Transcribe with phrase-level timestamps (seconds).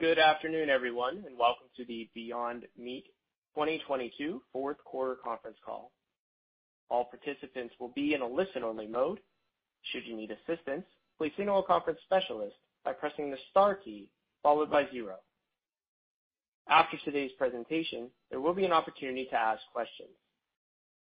[0.00, 3.06] Good afternoon, everyone, and welcome to the Beyond Meat
[3.56, 5.90] 2022 fourth quarter conference call.
[6.88, 9.18] All participants will be in a listen-only mode.
[9.90, 10.84] Should you need assistance,
[11.18, 14.08] please signal a conference specialist by pressing the star key
[14.40, 15.16] followed by zero.
[16.68, 20.14] After today's presentation, there will be an opportunity to ask questions.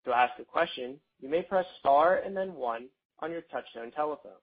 [0.06, 2.88] To ask a question, you may press star and then one
[3.20, 4.42] on your touchtone telephone.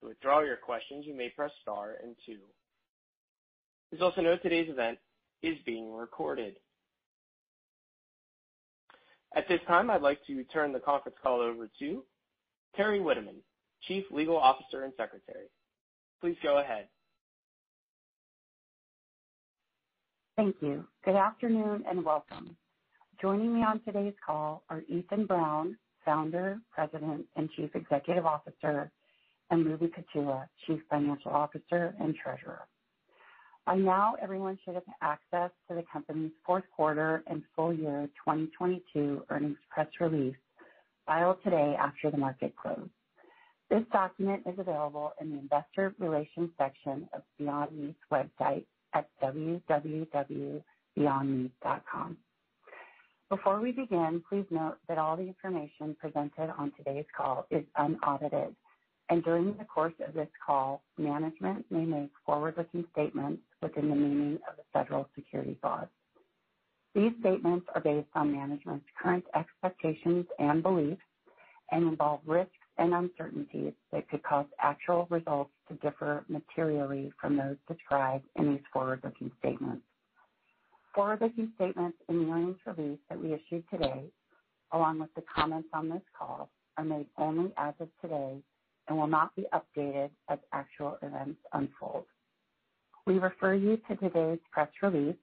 [0.00, 2.38] To withdraw your questions, you may press star and two.
[3.92, 4.96] Please also note today's event
[5.42, 6.56] is being recorded.
[9.36, 12.02] At this time, I'd like to turn the conference call over to
[12.78, 13.42] Teri Witteman,
[13.86, 15.44] Chief Legal Officer and Secretary.
[16.22, 16.88] Please go ahead.
[20.36, 20.86] Thank you.
[21.04, 22.56] Good afternoon, and welcome.
[23.20, 28.90] Joining me on today's call are Ethan Brown, Founder, President, and Chief Executive Officer,
[29.50, 32.66] and Lubi Kutua, Chief Financial Officer and Treasurer.
[33.66, 39.22] By now, everyone should have access to the company's fourth quarter and full year 2022
[39.30, 40.34] earnings press release
[41.06, 42.90] filed today after the market closed.
[43.70, 52.16] This document is available in the investor relations section of Beyond Meat's website at www.beyondmeat.com.
[53.30, 58.54] Before we begin, please note that all the information presented on today's call is unaudited,
[59.12, 64.38] and during the course of this call, management may make forward-looking statements within the meaning
[64.48, 65.86] of the federal securities laws.
[66.94, 71.02] These statements are based on management's current expectations and beliefs
[71.72, 77.58] and involve risks and uncertainties that could cause actual results to differ materially from those
[77.68, 79.84] described in these forward-looking statements.
[80.94, 84.06] Forward-looking statements in the earnings release that we issued today,
[84.72, 88.42] along with the comments on this call, are made only as of today
[88.88, 92.04] and will not be updated as actual events unfold.
[93.06, 95.16] We refer you to today's press release,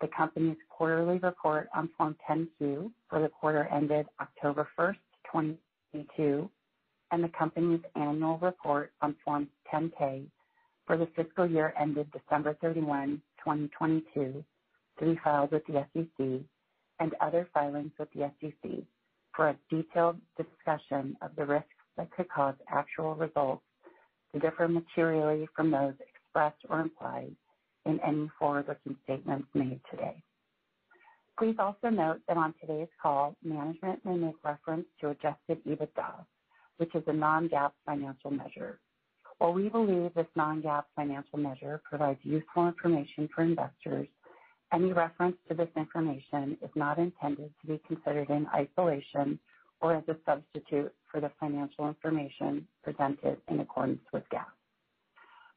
[0.00, 4.96] the company's quarterly report on Form 10-Q for the quarter ended October 1st,
[5.32, 6.50] 2022,
[7.12, 10.24] and the company's annual report on Form 10-K
[10.86, 14.44] for the fiscal year ended December 31, 2022,
[14.98, 16.40] to be filed with the SEC
[16.98, 18.70] and other filings with the SEC
[19.34, 23.62] for a detailed discussion of the risks that could cause actual results
[24.32, 27.34] to differ materially from those expressed or implied
[27.84, 30.22] in any forward-looking statements made today.
[31.38, 36.24] Please also note that on today's call, management may make reference to adjusted EBITDA,
[36.76, 38.78] which is a non-GAAP financial measure.
[39.38, 44.06] While we believe this non-GAAP financial measure provides useful information for investors,
[44.72, 49.38] any reference to this information is not intended to be considered in isolation
[49.82, 54.46] or as a substitute for the financial information presented in accordance with GAAP.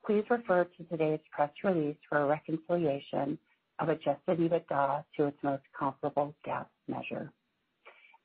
[0.05, 3.37] Please refer to today's press release for a reconciliation
[3.79, 7.31] of adjusted EBITDA to its most comparable GAAP measure.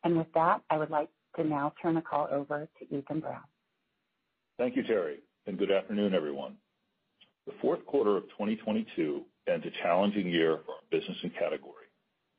[0.02, 3.42] And with that, I would like to now turn the call over to Ethan Brown.
[4.58, 6.56] Thank you, Teri, and good afternoon, everyone.
[7.46, 11.88] The fourth quarter of 2022 ends a challenging year for our business and category,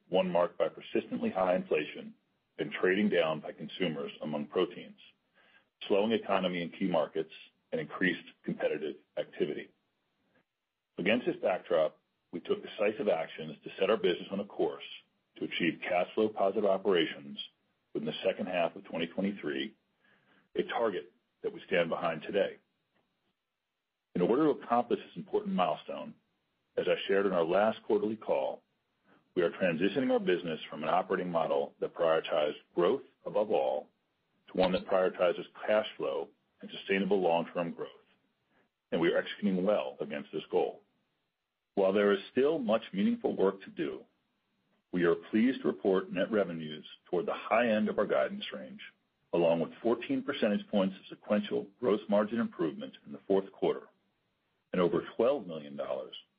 [0.09, 2.13] one marked by persistently high inflation
[2.61, 4.99] and trading down by consumers among proteins,
[5.87, 7.33] slowing economy in key markets,
[7.71, 9.69] and increased competitive activity.
[10.97, 11.97] Against this backdrop,
[12.31, 14.83] we took decisive actions to set our business on a course
[15.37, 17.37] to achieve cash flow positive operations
[17.93, 19.73] within the second half of 2023,
[20.57, 21.11] a target
[21.43, 22.57] that we stand behind today.
[24.15, 26.13] In order to accomplish this important milestone,
[26.77, 28.61] as I shared in our last quarterly call,
[29.35, 33.87] we are transitioning our business from an operating model that prioritized growth above all
[34.51, 36.27] to one that prioritizes cash flow
[36.61, 37.89] and sustainable long-term growth,
[38.91, 40.81] and we are executing well against this goal.
[41.75, 43.99] While there is still much meaningful work to do,
[44.91, 48.81] we are pleased to report net revenues toward the high end of our guidance range,
[49.33, 53.83] along with 14 percentage points of sequential gross margin improvement in the fourth quarter
[54.73, 55.79] and over $12 million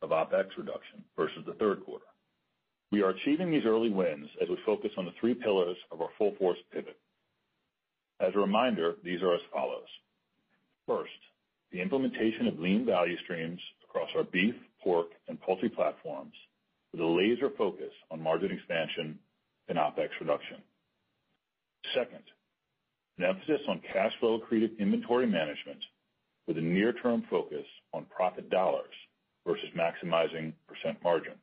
[0.02, 2.04] of OpEx reduction versus the third quarter.
[2.92, 6.10] We are achieving these early wins as we focus on the three pillars of our
[6.18, 6.98] full force pivot.
[8.20, 9.88] As a reminder, these are as follows.
[10.86, 11.10] First,
[11.72, 14.54] the implementation of lean value streams across our beef,
[14.84, 16.34] pork, and poultry platforms
[16.92, 19.18] with a laser focus on margin expansion
[19.68, 20.58] and OpEx reduction.
[21.94, 22.22] Second,
[23.16, 25.82] an emphasis on cash flow accretive inventory management
[26.46, 27.64] with a near-term focus
[27.94, 28.92] on profit dollars
[29.46, 31.34] versus maximizing percent margin.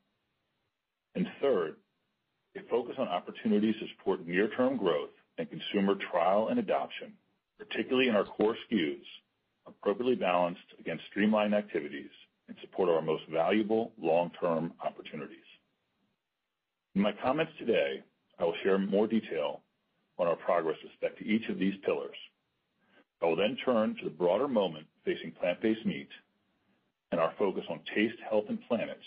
[1.41, 1.75] Third,
[2.55, 7.13] a focus on opportunities to support near-term growth and consumer trial and adoption,
[7.57, 9.03] particularly in our core SKUs,
[9.67, 12.09] appropriately balanced against streamlined activities
[12.47, 15.37] in support of our most valuable long-term opportunities.
[16.95, 18.03] In my comments today,
[18.39, 19.61] I will share more detail
[20.17, 22.15] on our progress with respect to each of these pillars.
[23.21, 26.09] I will then turn to the broader moment facing plant-based meat
[27.11, 28.99] and our focus on taste, health, and planet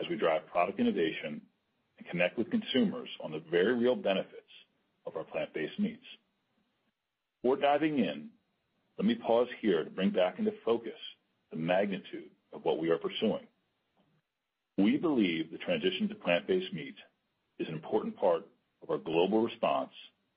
[0.00, 1.40] as we drive product innovation
[2.00, 4.36] and connect with consumers on the very real benefits
[5.06, 6.04] of our plant-based meats.
[7.42, 8.28] Before diving in,
[8.98, 10.98] let me pause here to bring back into focus
[11.50, 13.46] the magnitude of what we are pursuing.
[14.78, 16.94] We believe the transition to plant-based meat
[17.58, 18.46] is an important part
[18.82, 19.90] of our global response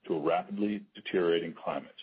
[0.06, 1.96] to a rapidly deteriorating climate.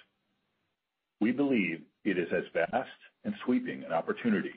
[1.19, 2.89] We believe it is as vast
[3.23, 4.53] and sweeping an opportunity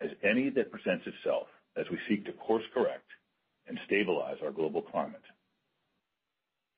[0.00, 3.04] as any that presents itself as we seek to course correct
[3.68, 5.22] and stabilize our global climate.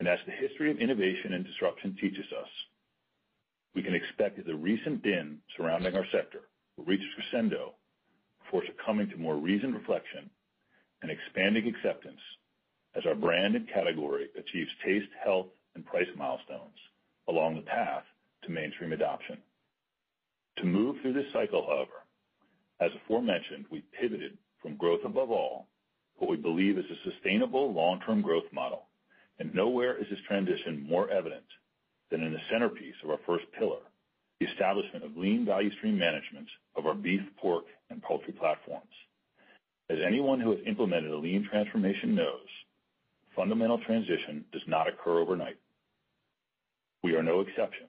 [0.00, 2.48] And as the history of innovation and disruption teaches us,
[3.74, 6.40] we can expect that the recent din surrounding our sector
[6.76, 7.74] will reach a crescendo
[8.44, 10.30] before succumbing to more reasoned reflection
[11.02, 12.20] and expanding acceptance
[12.96, 16.78] as our brand and category achieves taste, health, and price milestones
[17.28, 18.04] along the path
[18.42, 19.38] to mainstream adoption.
[20.58, 22.04] To move through this cycle, however,
[22.80, 25.66] as aforementioned, we pivoted from growth above all,
[26.18, 28.86] what we believe is a sustainable long-term growth model,
[29.38, 31.44] and nowhere is this transition more evident
[32.10, 33.80] than in the centerpiece of our first pillar,
[34.40, 36.46] the establishment of lean value stream management
[36.76, 38.92] of our beef, pork, and poultry platforms.
[39.90, 42.48] As anyone who has implemented a lean transformation knows,
[43.36, 45.56] fundamental transition does not occur overnight.
[47.02, 47.86] We are no exception.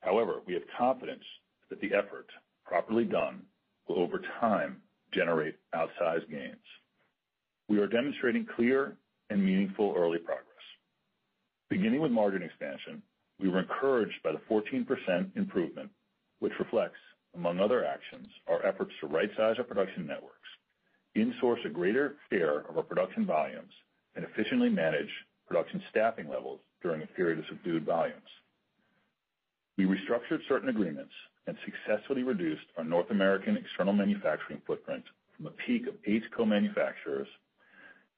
[0.00, 1.24] However, we have confidence
[1.70, 2.26] that the effort,
[2.64, 3.42] properly done,
[3.88, 4.82] will over time
[5.12, 6.56] generate outsized gains.
[7.68, 8.96] We are demonstrating clear
[9.30, 10.46] and meaningful early progress.
[11.68, 13.02] Beginning with margin expansion,
[13.40, 15.90] we were encouraged by the 14% improvement,
[16.38, 16.98] which reflects,
[17.34, 20.48] among other actions, our efforts to right-size our production networks,
[21.16, 23.72] in-source a greater share of our production volumes,
[24.14, 25.10] and efficiently manage
[25.48, 28.30] production staffing levels during a period of subdued volumes.
[29.76, 31.12] We restructured certain agreements
[31.46, 35.04] and successfully reduced our North American external manufacturing footprint
[35.36, 37.28] from a peak of eight co-manufacturers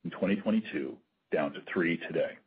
[0.04, 0.96] in 2022
[1.32, 2.38] down to three today.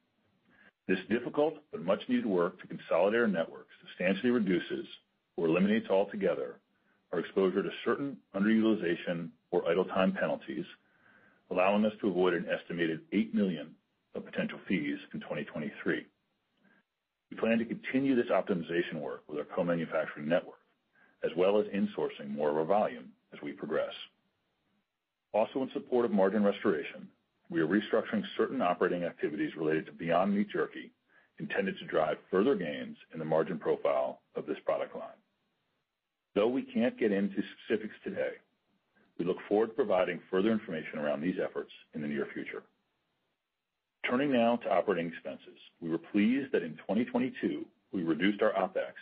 [0.88, 4.86] This difficult but much-needed work to consolidate our network substantially reduces
[5.38, 6.56] or eliminates altogether
[7.14, 10.66] our exposure to certain underutilization or idle time penalties,
[11.50, 13.76] allowing us to avoid an estimated 8 million
[14.16, 16.06] of potential fees in 2023.
[17.30, 20.60] We plan to continue this optimization work with our co-manufacturing network,
[21.24, 23.94] as well as insourcing more of our volume as we progress.
[25.34, 27.08] Also in support of margin restoration,
[27.52, 30.90] we are restructuring certain operating activities related to Beyond Meat Jerky,
[31.38, 35.10] intended to drive further gains in the margin profile of this product line.
[36.34, 38.34] Though we can't get into specifics today,
[39.20, 42.64] we look forward to providing further information around these efforts in the near future.
[44.10, 45.60] Turning now to operating expenses.
[45.82, 48.94] We were pleased that in 2022, we reduced our OpEx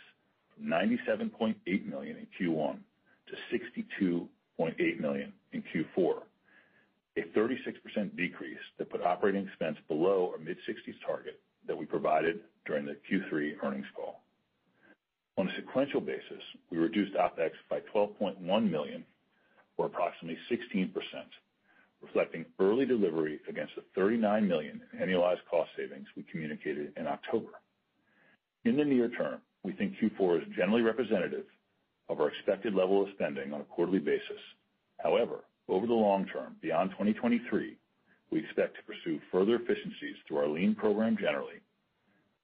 [0.54, 1.54] from 97.8
[1.86, 2.78] million in Q1
[3.28, 3.58] to
[3.88, 6.22] 62.8 million in Q4,
[7.20, 12.86] a 36% decrease that put operating expense below our mid-60s target that we provided during
[12.86, 14.22] the Q3 earnings call.
[15.36, 19.04] On a sequential basis, we reduced OpEx by 12.1 million,
[19.76, 20.92] or approximately 16%,
[22.02, 27.50] reflecting early delivery against the 39 million in annualized cost savings we communicated in October.
[28.64, 31.46] In the near term, we think Q4 is generally representative
[32.08, 34.40] of our expected level of spending on a quarterly basis.
[34.98, 37.76] However, over the long term, beyond 2023,
[38.30, 41.60] we expect to pursue further efficiencies through our lean program generally,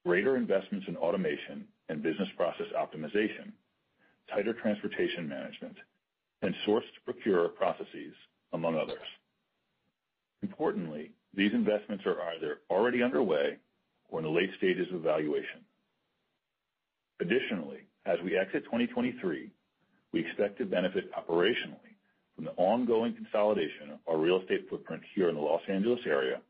[0.04, 3.52] greater investments in automation and business process optimization,
[4.30, 5.76] tighter transportation management,
[6.42, 8.14] and source-to-procure processes,
[8.52, 8.98] among others.
[10.42, 13.56] Importantly, these investments are either already underway
[14.08, 15.60] or in the late stages of evaluation.
[17.20, 19.50] Additionally, as we exit 2023,
[20.12, 21.95] we expect to benefit operationally
[22.36, 26.40] from the ongoing consolidation of our real estate footprint here in the Los Angeles area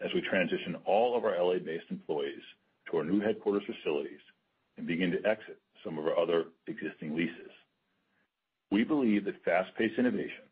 [0.00, 2.42] as we transition all of our L.A.-based employees
[2.88, 4.20] to our new headquarters facilities
[4.76, 7.50] and begin to exit some of our other existing leases.
[8.70, 10.46] We believe that fast-paced innovation,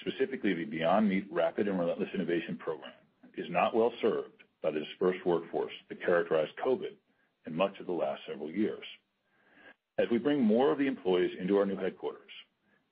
[0.00, 2.92] specifically the Beyond Meat Rapid and Relentless Innovation program,
[3.36, 6.94] is not well served by the dispersed workforce that characterized COVID
[7.46, 8.84] in much of the last several years.
[9.98, 12.30] As we bring more of the employees into our new headquarters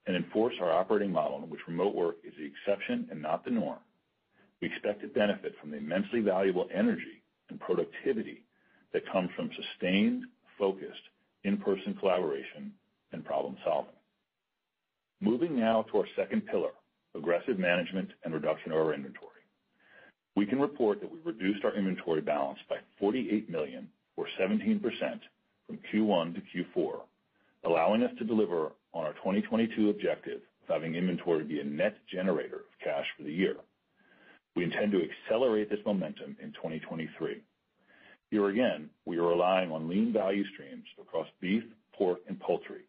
[0.07, 3.51] and enforce our operating model in which remote work is the exception and not the
[3.51, 3.79] norm,
[4.61, 8.43] we expect to benefit from the immensely valuable energy and productivity
[8.93, 10.25] that comes from sustained,
[10.59, 11.03] focused,
[11.45, 12.73] in-person collaboration
[13.13, 13.93] and problem-solving.
[15.21, 16.73] Moving now to our second pillar,
[17.15, 19.31] aggressive management and reduction of our inventory.
[20.35, 24.81] We can report that we reduced our inventory balance by 48 million or 17%
[25.67, 26.43] from Q1 to
[26.79, 27.01] Q4,
[27.65, 32.57] allowing us to deliver on our 2022 objective of having inventory be a net generator
[32.57, 33.57] of cash for the year.
[34.55, 37.43] We intend to accelerate this momentum in 2023.
[38.31, 41.63] Here again, we are relying on lean value streams across beef,
[41.95, 42.83] pork, and poultry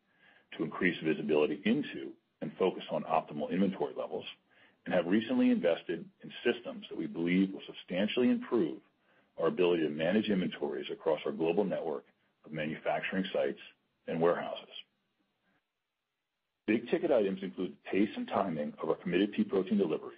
[0.58, 4.26] to increase visibility into and focus on optimal inventory levels,
[4.86, 8.78] and have recently invested in systems that we believe will substantially improve
[9.42, 12.06] our ability to manage inventories across our global network
[12.46, 13.60] of manufacturing sites
[14.08, 14.70] and warehouses.
[16.68, 20.18] Big-ticket items include the pace and timing of our committed pea protein deliveries,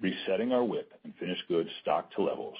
[0.00, 2.56] resetting our WIP and finished goods stock to levels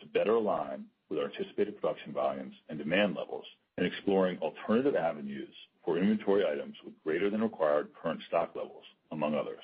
[0.00, 3.44] to better align with our anticipated production volumes and demand levels,
[3.78, 9.34] and exploring alternative avenues for inventory items with greater than required current stock levels, among
[9.34, 9.62] others.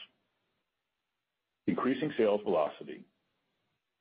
[1.66, 3.04] Increasing sales velocity,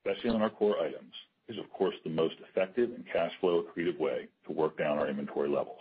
[0.06, 1.12] especially on our core items,
[1.48, 5.08] is of course the most effective and cash flow accretive way to work down our
[5.08, 5.80] inventory levels.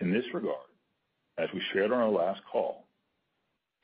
[0.00, 0.69] In this regard,
[1.38, 2.84] as we shared on our last call,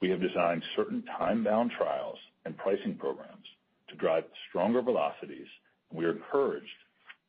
[0.00, 3.46] we have designed certain time-bound trials and pricing programs
[3.88, 5.46] to drive stronger velocities,
[5.90, 6.66] and we are encouraged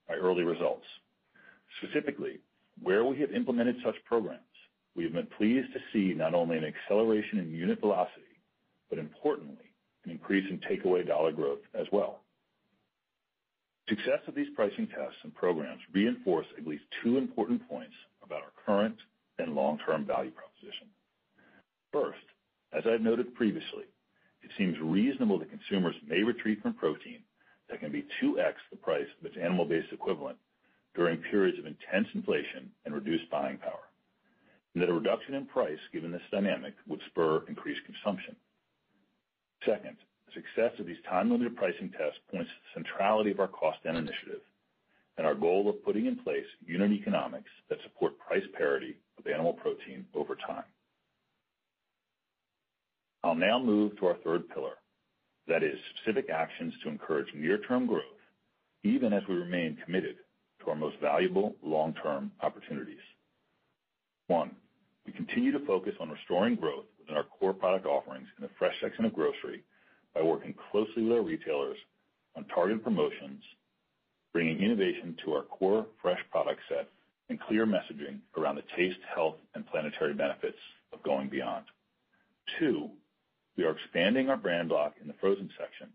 [0.07, 0.85] by early results.
[1.81, 2.39] Specifically,
[2.81, 4.41] where we have implemented such programs,
[4.95, 8.23] we have been pleased to see not only an acceleration in unit velocity,
[8.89, 9.71] but importantly,
[10.05, 12.21] an increase in takeaway dollar growth as well.
[13.87, 17.93] Success of these pricing tests and programs reinforce at least two important points
[18.23, 18.95] about our current
[19.39, 20.87] and long-term value proposition.
[21.91, 22.25] First,
[22.73, 23.85] as I've noted previously,
[24.43, 27.23] it seems reasonable that consumers may retreat from protein
[27.69, 30.37] that can be 2x the price of its animal-based equivalent
[30.95, 33.87] during periods of intense inflation and reduced buying power,
[34.73, 38.35] and that a reduction in price given this dynamic would spur increased consumption.
[39.65, 43.83] Second, the success of these time-limited pricing tests points to the centrality of our cost
[43.83, 44.41] down initiative
[45.17, 49.53] and our goal of putting in place unit economics that support price parity of animal
[49.53, 50.63] protein over time.
[53.23, 54.75] I'll now move to our third pillar.
[55.47, 58.03] That is specific actions to encourage near-term growth,
[58.83, 60.17] even as we remain committed
[60.61, 62.97] to our most valuable long-term opportunities.
[64.27, 64.51] One,
[65.05, 68.75] we continue to focus on restoring growth within our core product offerings in the fresh
[68.81, 69.63] section of grocery
[70.13, 71.77] by working closely with our retailers
[72.35, 73.41] on targeted promotions,
[74.33, 76.87] bringing innovation to our core fresh product set,
[77.29, 80.57] and clear messaging around the taste, health, and planetary benefits
[80.93, 81.65] of going beyond.
[82.59, 82.89] Two,
[83.57, 85.89] we are expanding our brand block in the frozen section,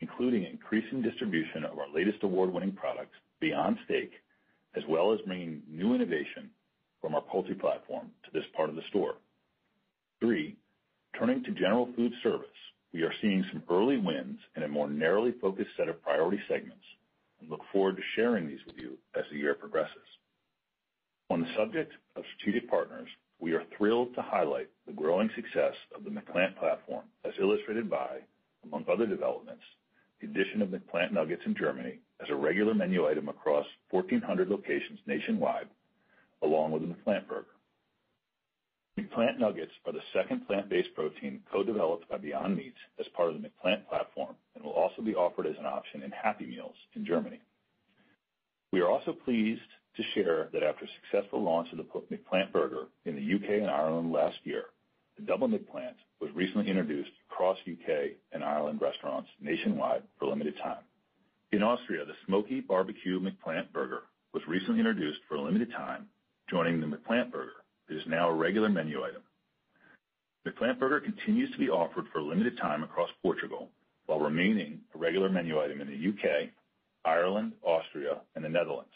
[0.00, 4.12] including increasing distribution of our latest award-winning products Beyond Steak,
[4.76, 6.50] as well as bringing new innovation
[7.00, 9.14] from our poultry platform to this part of the store.
[10.20, 10.56] Three,
[11.18, 12.48] turning to general food service,
[12.92, 16.84] we are seeing some early wins in a more narrowly focused set of priority segments
[17.40, 19.96] and look forward to sharing these with you as the year progresses.
[21.30, 26.04] On the subject of strategic partners, we are thrilled to highlight the growing success of
[26.04, 28.18] the McPlant platform, as illustrated by,
[28.64, 29.62] among other developments,
[30.20, 34.98] the addition of McPlant nuggets in Germany as a regular menu item across 1,400 locations
[35.06, 35.68] nationwide,
[36.42, 37.46] along with the McPlant burger.
[39.00, 43.48] McPlant nuggets are the second plant-based protein co-developed by Beyond Meat as part of the
[43.48, 47.40] McPlant platform and will also be offered as an option in Happy Meals in Germany.
[48.72, 49.62] We are also pleased
[49.96, 53.60] to share that after successful launch of the McPlant burger in the U.K.
[53.60, 54.64] and Ireland last year,
[55.16, 58.12] the Double McPlant was recently introduced across U.K.
[58.32, 60.84] and Ireland restaurants nationwide for a limited time.
[61.52, 64.02] In Austria, the Smoky Barbecue McPlant burger
[64.32, 66.06] was recently introduced for a limited time,
[66.48, 67.59] joining the McPlant burger.
[67.90, 69.22] It is now a regular menu item.
[70.44, 73.68] The McPlant burger continues to be offered for a limited time across Portugal
[74.06, 76.50] while remaining a regular menu item in the U.K.,
[77.04, 78.92] Ireland, Austria, and the Netherlands.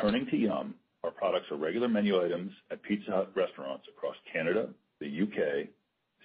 [0.00, 4.70] Turning to Yum!, our products are regular menu items at Pizza Hut restaurants across Canada,
[5.00, 5.68] the U.K.,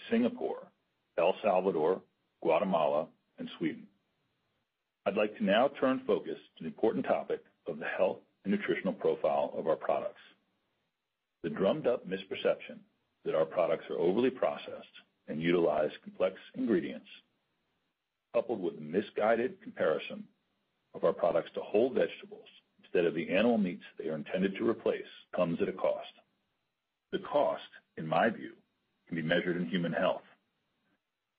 [0.10, 0.67] Singapore,
[1.17, 2.01] El Salvador,
[2.41, 3.08] Guatemala,
[3.39, 3.88] and Sweden.
[5.05, 8.93] I'd like to now turn focus to the important topic of the health and nutritional
[8.93, 10.22] profile of our products.
[11.43, 12.77] The drummed-up misperception
[13.25, 14.95] that our products are overly processed
[15.27, 17.07] and utilize complex ingredients,
[18.33, 20.24] coupled with misguided comparison
[20.93, 22.48] of our products to whole vegetables
[22.83, 25.01] instead of the animal meats they are intended to replace,
[25.36, 26.12] comes at a cost.
[27.12, 27.62] The cost,
[27.98, 28.51] in my view,
[29.07, 30.24] can be measured in human health.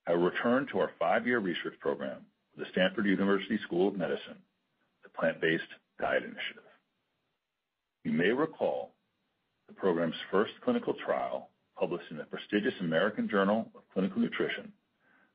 [0.07, 4.39] I will return to our five-year research program with the Stanford University School of Medicine,
[5.03, 5.63] the Plant-Based
[6.01, 6.63] Diet Initiative.
[8.05, 8.93] You may recall
[9.69, 14.73] the program's first clinical trial, published in the prestigious American Journal of Clinical Nutrition,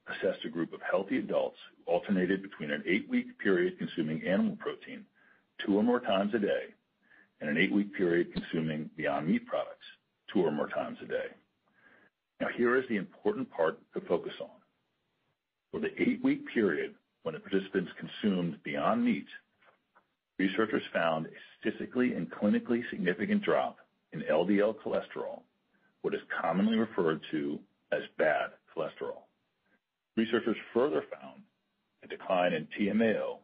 [0.07, 5.03] assessed a group of healthy adults who alternated between an eight-week period consuming animal protein
[5.65, 6.74] two or more times a day
[7.41, 9.86] and an eight-week period consuming Beyond Meat products
[10.34, 11.27] two or more times a day.
[12.39, 14.50] Now, here is the important part to focus on.
[15.72, 19.27] For the eight-week period when the participants consumed Beyond Meat,
[20.39, 21.29] researchers found a
[21.60, 23.77] statistically and clinically significant drop
[24.13, 25.41] in LDL cholesterol,
[26.01, 27.59] what is commonly referred to
[27.91, 29.23] as bad cholesterol.
[30.15, 31.41] Researchers further found
[32.03, 33.37] a decline in TMAO,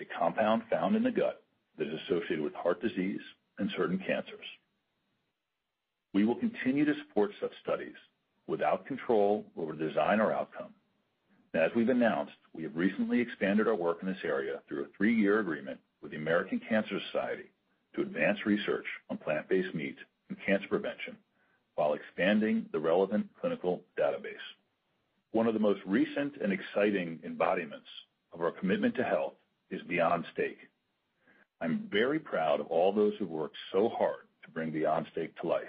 [0.00, 1.42] a compound found in the gut
[1.78, 3.20] that is associated with heart disease
[3.58, 4.46] and certain cancers.
[6.14, 7.94] We will continue to support such studies
[8.46, 10.72] without control over design or outcome.
[11.54, 15.40] As we've announced, we have recently expanded our work in this area through a three-year
[15.40, 17.50] agreement with the American Cancer Society
[17.96, 19.96] to advance research on plant-based meat
[20.28, 21.16] and cancer prevention
[21.74, 24.36] while expanding the relevant clinical database.
[25.32, 27.88] One of the most recent and exciting embodiments
[28.32, 29.34] of our commitment to health
[29.70, 30.56] is Beyond Steak.
[31.60, 35.48] I'm very proud of all those who've worked so hard to bring Beyond Steak to
[35.48, 35.64] life.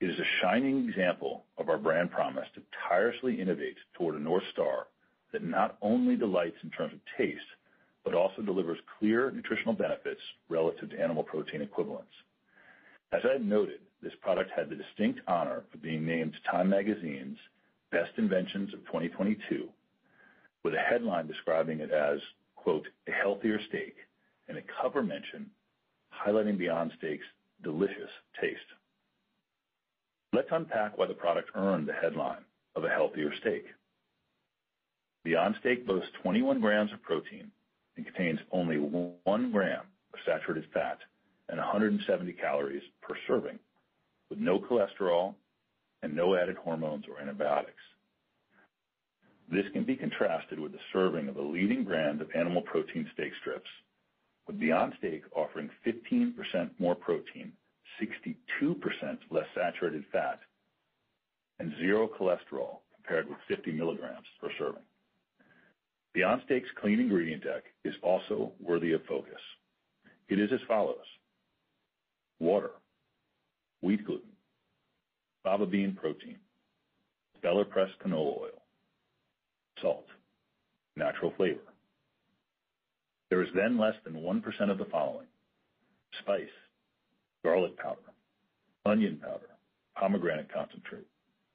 [0.00, 4.42] It is a shining example of our brand promise to tirelessly innovate toward a North
[4.52, 4.88] Star
[5.32, 7.40] that not only delights in terms of taste,
[8.04, 12.12] but also delivers clear nutritional benefits relative to animal protein equivalents.
[13.12, 17.38] As I had noted, this product had the distinct honor of being named Time Magazine's
[17.90, 19.68] Best Inventions of 2022,
[20.64, 22.20] with a headline describing it as,
[22.56, 23.96] quote, "A healthier steak,"
[24.48, 25.50] and a cover mention
[26.12, 27.26] highlighting Beyond Steak's
[27.62, 28.60] delicious taste.
[30.32, 32.44] Let's unpack why the product earned the headline
[32.74, 33.66] of a healthier steak.
[35.24, 37.52] Beyond Steak boasts 21 grams of protein
[37.96, 40.98] and contains only 1 gram of saturated fat
[41.48, 43.58] and 170 calories per serving,
[44.30, 45.34] with no cholesterol
[46.02, 47.82] and no added hormones or antibiotics.
[49.50, 53.32] This can be contrasted with the serving of a leading brand of animal protein steak
[53.40, 53.68] strips,
[54.46, 56.34] with Beyond Steak offering 15%
[56.78, 57.52] more protein,
[58.02, 58.36] 62%
[59.30, 60.40] less saturated fat,
[61.58, 64.82] and zero cholesterol compared with 50 milligrams per serving.
[66.14, 69.40] Beyond Steak's clean ingredient deck is also worthy of focus.
[70.28, 70.96] It is as follows:
[72.38, 72.72] water,
[73.80, 74.30] wheat gluten,
[75.42, 76.36] fava bean protein,
[77.34, 78.62] expeller-pressed canola oil,
[79.80, 80.06] salt,
[80.96, 81.60] natural flavor.
[83.30, 85.26] There is then less than 1% of the following:
[86.20, 86.44] spice,
[87.42, 88.12] garlic powder,
[88.84, 89.48] onion powder,
[89.96, 91.06] pomegranate concentrate,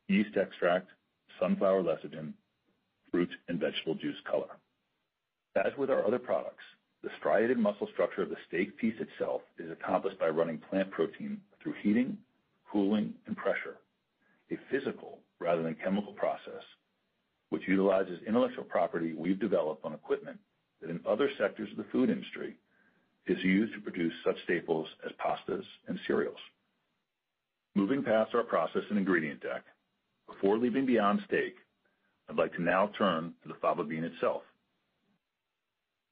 [0.07, 0.87] yeast extract,
[1.39, 2.33] sunflower lecithin,
[3.17, 4.45] fruit and vegetable juice color.
[5.55, 6.63] As with our other products,
[7.01, 11.41] the striated muscle structure of the steak piece itself is accomplished by running plant protein
[11.59, 12.15] through heating,
[12.71, 13.77] cooling, and pressure,
[14.51, 16.61] a physical rather than chemical process,
[17.49, 20.37] which utilizes intellectual property we've developed on equipment
[20.79, 22.55] that in other sectors of the food industry
[23.25, 26.37] is used to produce such staples as pastas and cereals.
[27.73, 29.63] Moving past our process and ingredient deck,
[30.27, 31.55] before leaving Beyond Steak,
[32.29, 34.41] I'd like to now turn to the fava bean itself.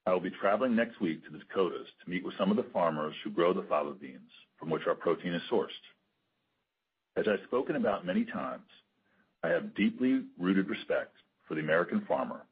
[0.06, 2.72] I will be traveling next week to the Dakotas to meet with some of the
[2.72, 5.68] farmers who grow the fava beans from which our protein is sourced.
[7.18, 8.68] As I've spoken about many times,
[9.44, 11.16] I have deeply rooted respect
[11.48, 12.46] for the American farmer,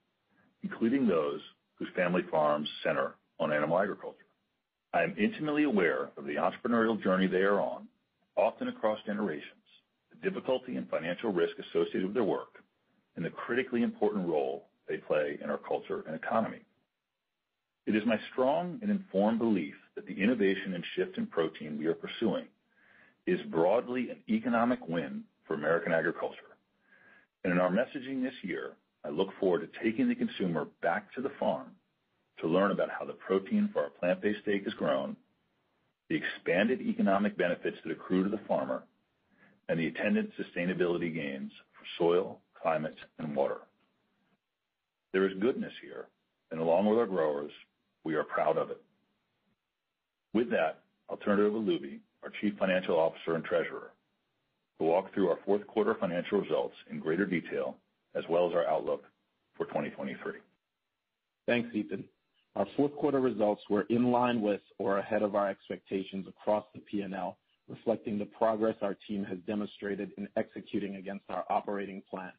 [0.63, 1.41] including those
[1.76, 4.17] whose family farms center on animal agriculture.
[4.93, 7.88] I am intimately aware of the entrepreneurial journey they are on,
[8.36, 9.43] often across generations,
[10.12, 12.62] the difficulty and financial risk associated with their work,
[13.15, 16.62] and the critically important role they play in our culture and economy.
[17.86, 21.86] It is my strong and informed belief that the innovation and shift in protein we
[21.88, 22.45] are pursuing
[23.28, 26.58] is broadly an economic win for American agriculture.
[27.43, 28.73] And in our messaging this year,
[29.04, 31.67] I look forward to taking the consumer back to the farm
[32.39, 35.15] to learn about how the protein for our plant-based steak is grown,
[36.10, 38.84] the expanded economic benefits that accrue to the farmer,
[39.69, 43.58] and the attendant sustainability gains for soil, climate, and water.
[45.12, 46.08] There is goodness here,
[46.49, 47.52] and along with our growers,
[48.04, 48.82] we are proud of it.
[50.34, 53.91] With that, I'll turn it over to Lubi, our Chief Financial Officer and Treasurer,
[54.80, 57.76] to walk through our fourth quarter financial results in greater detail,
[58.15, 59.04] as well as our outlook
[59.56, 60.34] for 2023.
[61.45, 62.04] Thanks, Ethan.
[62.56, 66.82] Our fourth quarter results were in line with or ahead of our expectations across the
[66.82, 72.32] P&L, reflecting the progress our team has demonstrated in executing against our operating plan.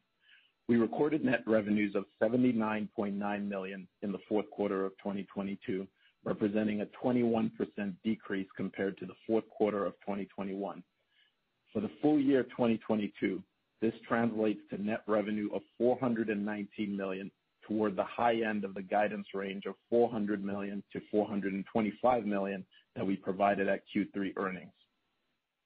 [0.67, 5.87] We recorded net revenues of 79.9 million in the fourth quarter of 2022,
[6.23, 7.51] representing a 21%
[8.03, 10.83] decrease compared to the fourth quarter of 2021.
[11.71, 13.43] For the full year 2022,
[13.81, 17.29] this translates to net revenue of 419 million
[17.67, 23.67] toward the high end of the guidance range of $400 million-$425 million that we provided
[23.67, 24.71] at Q3 earnings.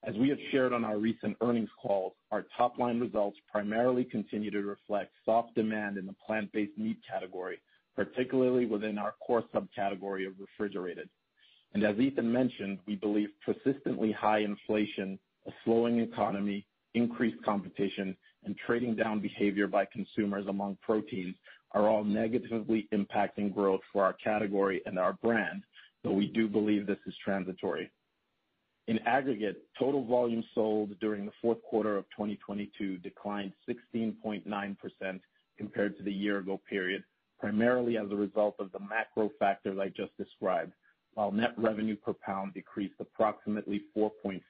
[0.04, 4.62] As we have shared on our recent earnings calls, our top-line results primarily continue to
[4.62, 7.60] reflect soft demand in the plant-based meat category,
[7.96, 11.10] particularly within our core subcategory of refrigerated.
[11.74, 18.56] And as Ethan mentioned, we believe persistently high inflation, a slowing economy, increased competition, and
[18.66, 21.36] trading down behavior by consumers among proteins
[21.74, 25.62] are all negatively impacting growth for our category and our brand,
[26.04, 27.92] though we do believe this is transitory.
[28.90, 35.20] In aggregate, total volume sold during the fourth quarter of 2022 declined 16.9%
[35.60, 37.04] compared to the year ago period,
[37.40, 40.74] primarily as a result of the macro factors I just described,
[41.14, 44.42] while net revenue per pound decreased approximately 4.4%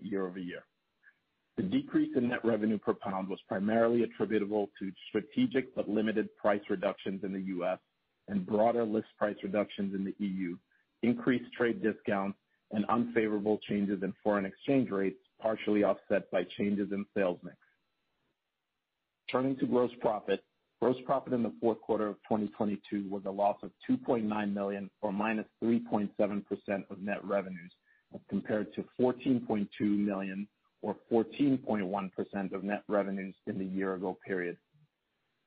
[0.00, 0.64] year-over-year.
[1.58, 6.62] The decrease in net revenue per pound was primarily attributable to strategic but limited price
[6.70, 7.78] reductions in the U.S.
[8.28, 10.56] and broader list price reductions in the EU,
[11.02, 12.38] increased trade discounts,
[12.72, 17.56] and unfavorable changes in foreign exchange rates, partially offset by changes in sales mix.
[19.30, 20.42] Turning to gross profit.
[20.80, 25.10] Gross profit in the fourth quarter of 2022 was a loss of 2.9 million or
[25.10, 27.72] -3.7% of net revenues,
[28.14, 30.46] as compared to 14.2 million
[30.82, 34.56] or 14.1% of net revenues in the year ago period.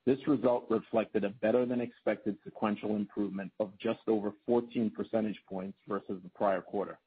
[0.06, 5.78] This result reflected a better than expected sequential improvement of just over 14 percentage points
[5.88, 6.98] versus the prior quarter.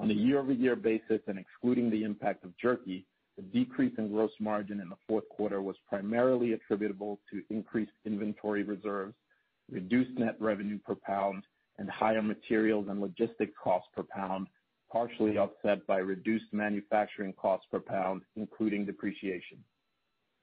[0.00, 3.04] On a year-over-year basis and excluding the impact of jerky,
[3.36, 8.62] the decrease in gross margin in the fourth quarter was primarily attributable to increased inventory
[8.62, 9.14] reserves,
[9.70, 11.44] reduced net revenue per pound,
[11.76, 14.46] and higher materials and logistics costs per pound,
[14.90, 19.62] partially offset by reduced manufacturing costs per pound, including depreciation.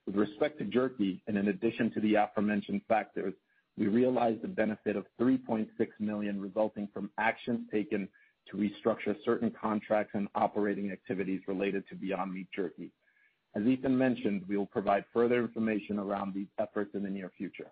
[0.06, 3.34] With respect to jerky, and in addition to the aforementioned factors,
[3.76, 5.66] we realized the benefit of 3.6
[5.98, 8.08] million resulting from actions taken
[8.50, 12.90] to restructure certain contracts and operating activities related to Beyond Meat Jerky.
[13.54, 17.70] As Ethan mentioned, we will provide further information around these efforts in the near future.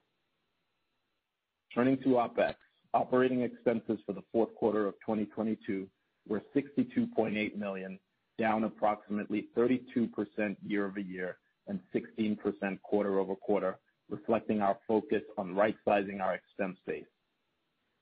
[1.74, 2.54] Turning to OpEx.
[2.94, 5.86] Operating expenses for the fourth quarter of 2022
[6.26, 7.98] were 62.8 million,
[8.38, 11.36] down approximately 32% year-over-year
[11.66, 12.38] and 16%
[12.82, 17.04] quarter-over-quarter, reflecting our focus on right-sizing our expense base.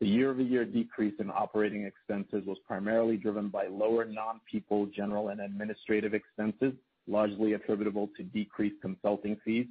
[0.00, 6.14] The year-over-year decrease in operating expenses was primarily driven by lower non-people general and administrative
[6.14, 6.72] expenses,
[7.06, 9.66] largely attributable to decreased consulting fees,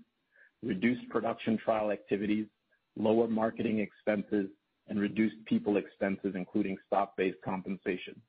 [0.62, 2.48] reduced production trial activities,
[2.96, 4.50] lower marketing expenses,
[4.88, 8.20] and reduced people expenses, including stock-based compensation.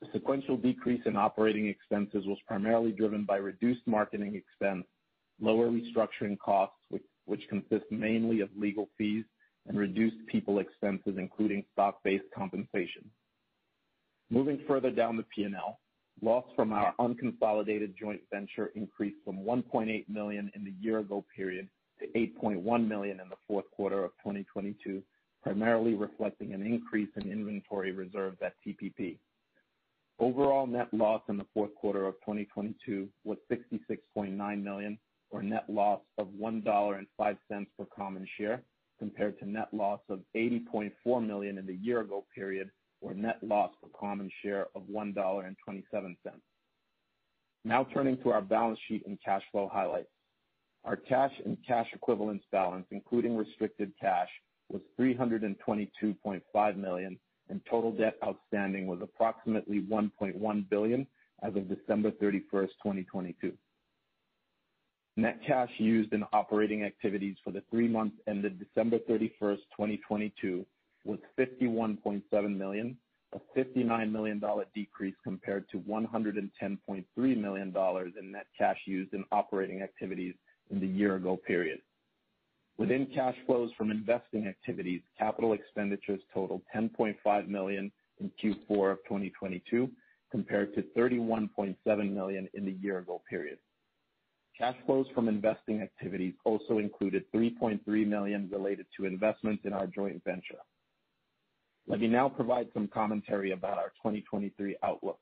[0.00, 4.84] The sequential decrease in operating expenses was primarily driven by reduced marketing expense,
[5.40, 6.76] lower restructuring costs,
[7.26, 9.24] which consist mainly of legal fees,
[9.66, 13.10] and reduced people expenses, including stock-based compensation.
[14.30, 15.78] Moving further down the P&L,
[16.22, 21.68] loss from our unconsolidated joint venture increased from 1.8 million in the year ago period
[22.00, 25.02] to 8.1 million in the fourth quarter of 2022,
[25.42, 29.18] primarily reflecting an increase in inventory reserves at TPP.
[30.18, 34.98] Overall net loss in the fourth quarter of 2022 was 66.9 million,
[35.30, 38.62] or net loss of $1.05 per common share,
[38.98, 43.70] compared to net loss of 80.4 million in the year ago period, or net loss
[43.82, 46.16] per common share of $1.27.
[47.64, 50.08] Now Turning to our balance sheet and cash flow highlights.
[50.84, 54.28] Our cash and cash equivalents balance, including restricted cash,
[54.70, 61.06] was 322.5 million, and total debt outstanding was approximately 1.1 billion
[61.42, 63.52] as of December 31st, 2022.
[65.16, 70.66] Net cash used in operating activities for the three months ended December 31st, 2022
[71.04, 72.96] was 51.7 million,
[73.32, 74.42] a $59 million
[74.74, 77.74] decrease compared to $110.3 million
[78.18, 80.34] in net cash used in operating activities
[80.70, 81.78] in the year ago period.
[82.76, 89.88] Within cash flows from investing activities, capital expenditures totaled 10.5 million in Q4 of 2022,
[90.32, 91.76] compared to 31.7
[92.12, 93.58] million in the year ago period.
[94.56, 100.22] Cash flows from investing activities also included 3.3 million related to investments in our joint
[100.24, 100.58] venture.
[101.88, 105.18] Let me now provide some commentary about our 2023 outlook.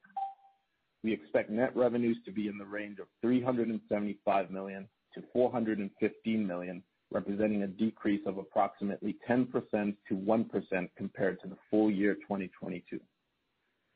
[1.02, 7.66] We expect net revenues to be in the range of $375 million-$415 million, representing a
[7.66, 9.96] decrease of approximately 10%-1%
[10.96, 13.00] compared to the full year 2022.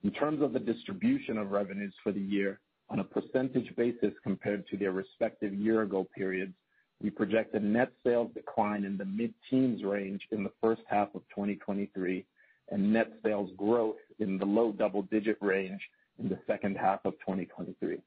[0.02, 4.66] In terms of the distribution of revenues for the year, On a percentage basis compared
[4.68, 6.54] to their respective year-ago periods,
[7.02, 11.22] we project a net sales decline in the mid-teens range in the first half of
[11.34, 12.24] 2023
[12.70, 15.80] and net sales growth in the low double-digit range
[16.18, 17.98] in the second half of 2023.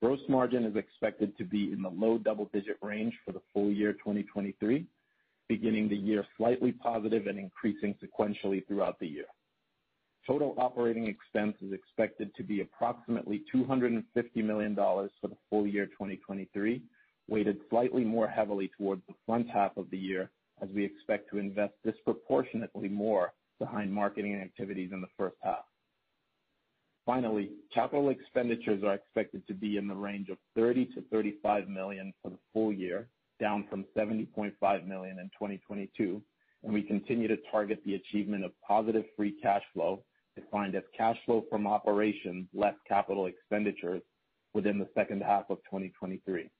[0.00, 3.94] Gross margin is expected to be in the low double-digit range for the full year
[3.94, 4.84] 2023,
[5.48, 9.24] beginning the year slightly positive and increasing sequentially throughout the year.
[10.26, 14.02] Total operating expense is expected to be approximately $250
[14.36, 16.82] million for the full year 2023,
[17.28, 20.30] weighted slightly more heavily towards the front half of the year
[20.62, 25.64] as we expect to invest disproportionately more behind marketing activities in the first half.
[27.04, 32.30] Finally, capital expenditures are expected to be in the range of $30 million-$35 million for
[32.30, 33.08] the full year,
[33.38, 36.22] down from 70.5 million in 2022,
[36.62, 40.02] and we continue to target the achievement of positive free cash flow,
[40.36, 44.02] defined as cash flow from operations less capital expenditures
[44.52, 46.50] within the second half of 2023.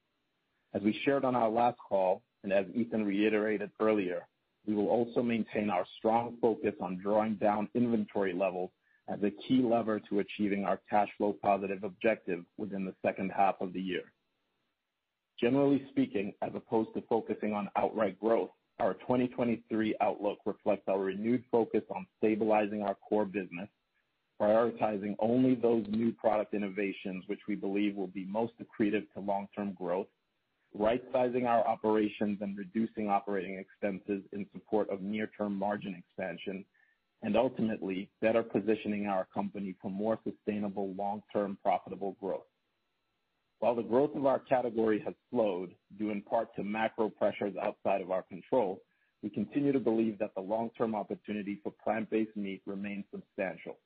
[0.74, 4.26] As we shared on our last call, and as Ethan reiterated earlier,
[4.66, 8.70] we will also maintain our strong focus on drawing down inventory levels
[9.08, 13.56] as a key lever to achieving our cash flow positive objective within the second half
[13.60, 14.12] of the year.
[15.40, 21.44] Generally speaking, as opposed to focusing on outright growth, our 2023 outlook reflects our renewed
[21.50, 23.68] focus on stabilizing our core business,
[24.40, 29.72] prioritizing only those new product innovations which we believe will be most accretive to long-term
[29.74, 30.08] growth,
[30.74, 36.64] right-sizing our operations and reducing operating expenses in support of near-term margin expansion,
[37.22, 42.42] and ultimately better positioning our company for more sustainable long-term profitable growth.
[43.64, 48.02] While the growth of our category has slowed, due in part to macro pressures outside
[48.02, 48.82] of our control,
[49.22, 53.78] we continue to believe that the long-term opportunity for plant-based meat remains substantial.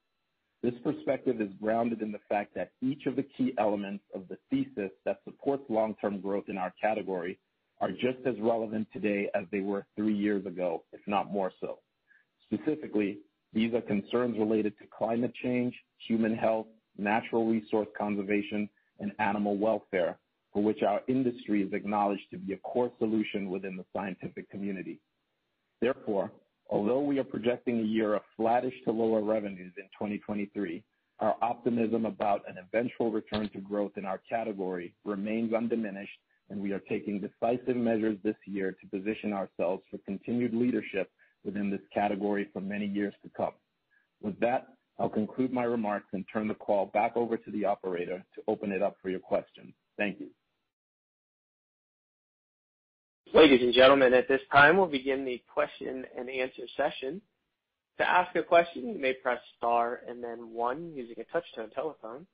[0.64, 4.36] This perspective is grounded in the fact that each of the key elements of the
[4.50, 7.38] thesis that supports long-term growth in our category
[7.80, 11.78] are just as relevant today as they were three years ago, if not more so.
[12.52, 13.18] Specifically,
[13.52, 15.72] these are concerns related to climate change,
[16.08, 16.66] human health,
[16.98, 18.68] natural resource conservation,
[19.00, 20.18] and animal welfare,
[20.52, 24.98] for which our industry is acknowledged to be a core solution within the scientific community.
[25.80, 26.32] Therefore,
[26.70, 30.82] although we are projecting a year of flattish to lower revenues in 2023,
[31.20, 36.18] our optimism about an eventual return to growth in our category remains undiminished,
[36.50, 41.10] and we are taking decisive measures this year to position ourselves for continued leadership
[41.44, 43.52] within this category for many years to come.
[44.22, 48.24] With that, I'll conclude my remarks and turn the call back over to the operator
[48.34, 49.72] to open it up for your questions.
[49.96, 50.28] Thank you.
[53.34, 57.20] Ladies and gentlemen, at this time, we'll begin the question-and-answer session.
[57.98, 62.26] To ask a question, you may press star and then one using a touch-tone telephone.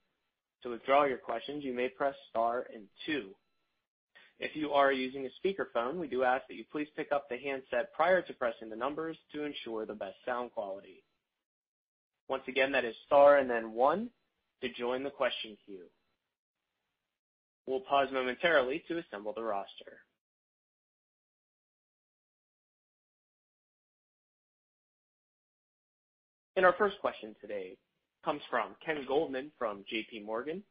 [0.62, 3.35] To withdraw your questions, you may press star and two.
[4.38, 7.38] If you are using a speakerphone, we do ask that you please pick up the
[7.38, 11.03] handset prior to pressing the numbers to ensure the best sound quality.
[12.29, 14.11] Once again, that is star and then one
[14.63, 15.87] to join the question queue.
[17.67, 20.01] We'll pause momentarily to assemble the roster.
[26.57, 27.77] And our first question today
[28.25, 30.63] comes from Ken Goldman from JPMorgan.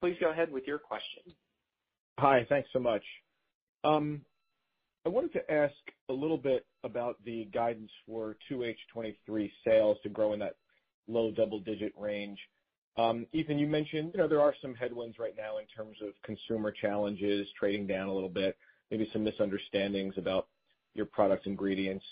[0.00, 1.22] Please go ahead with your question.
[2.18, 2.44] Hi.
[2.48, 3.02] Thanks so much.
[3.84, 4.22] Um,
[5.06, 5.74] I wanted to ask
[6.08, 10.56] a little bit about the guidance for 2H 2023 sales to grow in that
[11.08, 12.38] low double-digit range.
[13.32, 16.72] Ethan, you mentioned, you know, there are some headwinds right now in terms of consumer
[16.72, 18.56] challenges, trading down a little bit,
[18.90, 20.48] maybe some misunderstandings about
[20.94, 22.04] your product ingredients.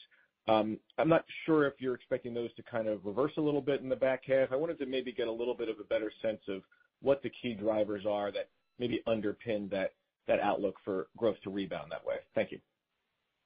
[0.48, 3.88] I'm not sure if you're expecting those to kind of reverse a little bit in
[3.88, 4.52] the back half.
[4.52, 6.62] I wanted to maybe get a little bit of a better sense of
[7.02, 9.92] what the key drivers are that maybe underpin that
[10.28, 12.16] that outlook for growth to rebound that way.
[12.34, 12.60] Thank you.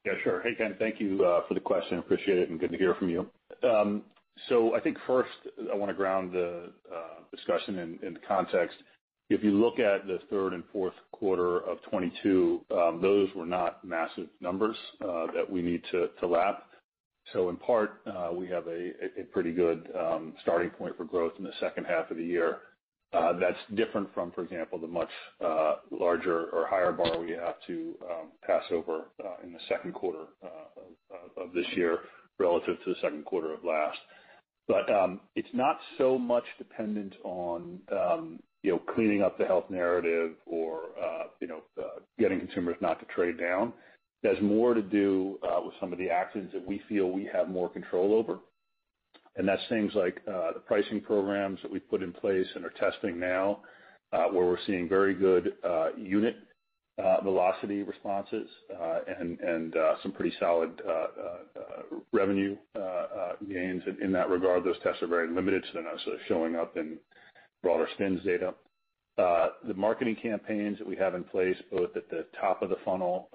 [0.04, 0.42] Yeah, sure.
[0.42, 0.76] Hey, Ken.
[0.78, 1.98] Thank you uh, for the question.
[1.98, 3.30] Appreciate it, and good to hear from you.
[3.62, 4.02] Um,
[4.80, 5.30] I think first
[5.72, 8.76] I wanna ground the uh, discussion in context.
[9.28, 13.84] If you look at the third and fourth quarter of 2022, um, those were not
[13.84, 16.64] massive numbers uh, that we need to lap.
[17.32, 18.92] So in part, uh, we have a
[19.32, 22.58] pretty good um, starting point for growth in the second half of the year.
[23.12, 25.10] That's different from, for example, the much
[25.92, 29.04] larger or higher bar we have to um, pass over
[29.44, 30.24] in the second quarter
[31.36, 32.00] of this year
[32.38, 33.98] relative to the second quarter of last.
[34.68, 40.32] Um, it's not so much dependent on, um, you know, cleaning up the health narrative
[40.46, 43.72] or, uh, you know, uh, getting consumers not to trade down.
[44.22, 47.28] It has more to do uh, with some of the actions that we feel we
[47.32, 48.38] have more control over.
[49.36, 53.18] And that's things like the pricing programs that we've put in place and are testing
[53.18, 53.60] now,
[54.10, 55.54] where we're seeing very good
[55.96, 56.36] unit
[57.22, 58.48] velocity responses,
[59.18, 62.56] and uh, some pretty solid uh, uh, revenue
[63.48, 64.64] gains in that regard.
[64.64, 66.98] Those tests are very limited, so they're not sort of showing up in
[67.62, 68.54] broader SPINS data.
[69.16, 73.28] The marketing campaigns that we have in place, both at the top of the funnel,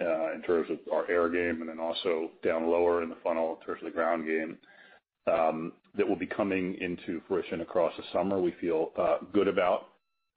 [0.00, 3.66] in terms of our air game, and then also down lower in the funnel in
[3.66, 4.56] terms of the ground game,
[5.26, 8.92] um, that will be coming into fruition across the summer, we feel
[9.32, 9.88] good about.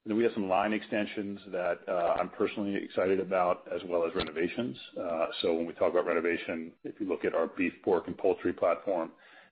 [0.05, 1.79] We have some line extensions that
[2.19, 4.77] I'm personally excited about, as well as renovations.
[4.99, 8.17] Uh so when we talk about renovation, if you look at our beef, pork, and
[8.17, 9.11] poultry platform,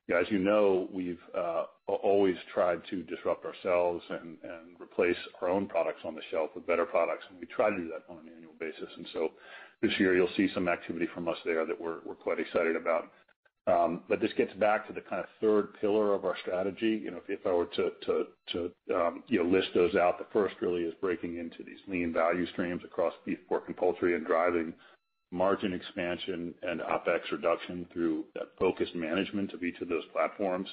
[0.10, 1.20] as you know, we've
[1.88, 4.38] always tried to disrupt ourselves and
[4.80, 7.88] replace our own products on the shelf with better products, and we try to do
[7.88, 8.90] that on an annual basis.
[8.98, 9.30] And so
[9.82, 13.10] this year you'll see some activity from us there that we're quite excited about.
[13.68, 17.00] Um, this gets back to the kind of third pillar of our strategy.
[17.04, 20.82] You know, if I were to um, you know list those out, the first really
[20.82, 24.74] is breaking into these lean value streams across beef, pork, and poultry and driving
[25.32, 30.68] margin expansion and OpEx reduction through that focused management of each of those platforms.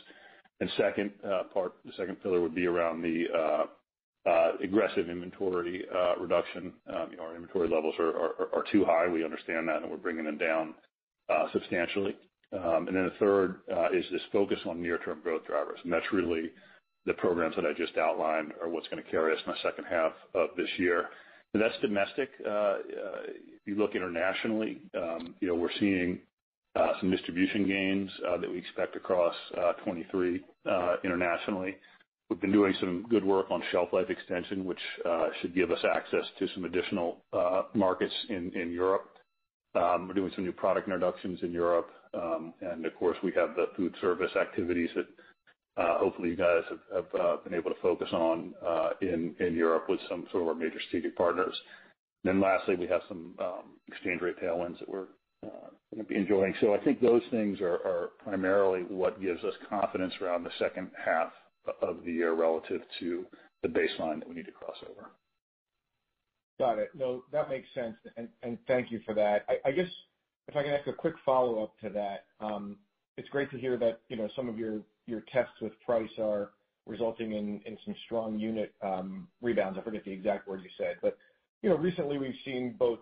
[0.61, 5.85] Uh, the second pillar would be around the uh, uh, aggressive inventory
[6.21, 6.73] reduction.
[6.89, 9.07] Um, our inventory levels are too high.
[9.09, 10.75] We understand that, and we're bringing them down
[11.53, 12.17] substantially.
[12.53, 16.51] Um, the third uh, is this focus on near-term growth drivers, and that's really
[17.05, 19.85] the programs that I just outlined are what's going to carry us in the second
[19.85, 21.09] half of this year.
[21.55, 22.31] That's domestic.
[22.45, 22.77] Uh, uh,
[23.27, 26.21] if you look internationally, um, you know, we're seeing
[27.01, 30.45] some distribution gains that we expect across 2023
[31.05, 31.75] internationally.
[32.31, 34.79] We've been doing some good work on shelf life extension, which
[35.41, 37.19] should give us access to some additional
[37.75, 39.09] markets in Europe.
[39.75, 41.91] Um, we're doing some new product introductions in Europe.
[42.21, 42.55] Um,
[42.85, 45.07] of course, we have the food service activities that
[45.83, 50.01] uh, hopefully you guys have uh, been able to focus on uh in Europe with
[50.09, 51.55] some of our major strategic partners.
[52.25, 55.07] Lastly, we have some um, exchange rate tailwinds that we're
[55.47, 56.53] uh, going to be enjoying.
[56.61, 61.33] So I think those things are primarily what gives us confidence around the second half
[61.81, 63.25] of the year relative to
[63.63, 65.11] the baseline that we need to cross over.
[66.59, 66.91] Got it.
[66.95, 67.97] No, that makes sense,
[68.43, 69.47] and thank you for that.
[69.65, 69.89] I guess
[70.49, 72.25] if I can ask a quick follow-up to that.
[72.45, 72.77] Um,
[73.17, 74.83] it's great to hear that you know, some of your
[75.33, 76.51] tests with price are
[76.87, 79.79] resulting in some strong unit um, rebounds.
[79.79, 80.97] I forget the exact word you said.
[81.03, 81.19] But
[81.63, 82.99] you know, recently we've seen both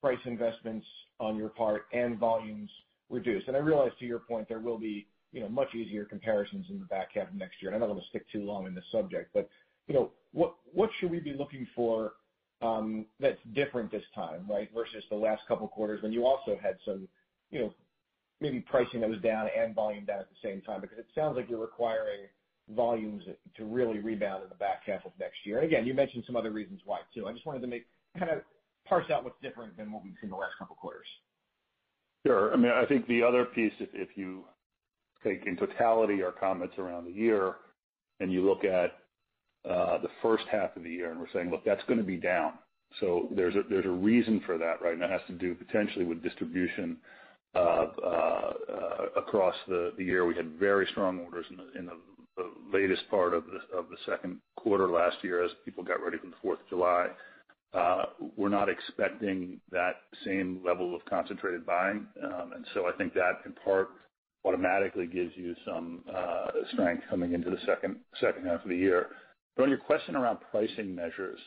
[0.00, 0.86] price investments
[1.20, 2.70] on your part and volumes
[3.08, 3.44] reduce.
[3.46, 6.78] And I realize to your point, there will be you know, much easier comparisons in
[6.78, 7.72] the back half of next year.
[7.72, 9.48] And I don't want to stick too long in this subject, but
[9.86, 12.12] you know, what what should we be looking for
[12.62, 16.56] Um, that's different this time, right, versus the last couple of quarters when you also
[16.62, 17.08] had some
[17.52, 17.74] you know,
[18.40, 20.80] maybe pricing that was down and volume down at the same time?
[20.80, 22.22] Because it sounds like you're requiring
[22.70, 23.22] volumes
[23.56, 25.58] to really rebound in the back half of next year.
[25.58, 27.28] And again, you mentioned some other reasons why, too.
[27.28, 27.86] I just wanted to make
[28.18, 28.38] kind of
[28.86, 31.06] parse out what's different than what we've seen the last couple of quarters.
[32.26, 32.52] Sure.
[32.52, 34.44] I mean, I think the other piece, if you
[35.22, 37.56] take in totality our comments around the year,
[38.20, 38.92] and you look at
[39.68, 42.16] Uh, the first half of the year, and we're saying, look, that's going to be
[42.16, 42.54] down.
[42.98, 44.92] So there's a there's a reason for that, right?
[44.92, 46.96] And that has to do potentially with distribution
[47.54, 48.52] uh, uh,
[49.16, 50.26] across the year.
[50.26, 51.46] We had very strong orders
[51.78, 51.92] in the
[52.72, 56.48] latest part of of the second quarter last year as people got ready for the
[56.48, 57.06] 4th of July.
[58.36, 62.06] We're not expecting that same level of concentrated buying.
[62.22, 63.90] Um and so I think that, in part,
[64.44, 66.02] automatically gives you some
[66.72, 69.10] strength coming into the second half of the year.
[69.56, 71.38] But on your question around pricing measures,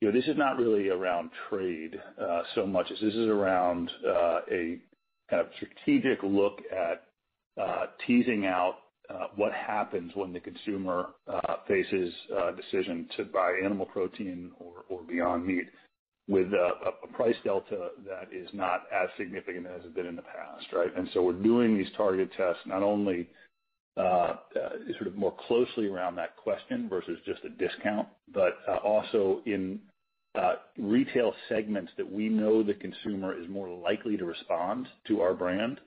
[0.00, 3.90] you know, this is not really around trade uh, so much as this is around
[4.06, 4.78] uh, a
[5.28, 7.04] kind of strategic look at
[7.62, 8.76] uh, teasing out
[9.36, 11.06] what happens when the consumer
[11.66, 15.66] faces a decision to buy animal protein or Beyond Meat
[16.28, 20.66] with a price delta that is not as significant as it's been in the past,
[20.74, 20.94] right?
[20.94, 23.28] And so we're doing these target tests not only
[23.98, 24.36] Uh,
[24.96, 29.80] sort of more closely around that question versus just a discount, but uh, also in
[30.36, 35.34] uh, retail segments that we know the consumer is more likely to respond to our
[35.34, 35.80] brand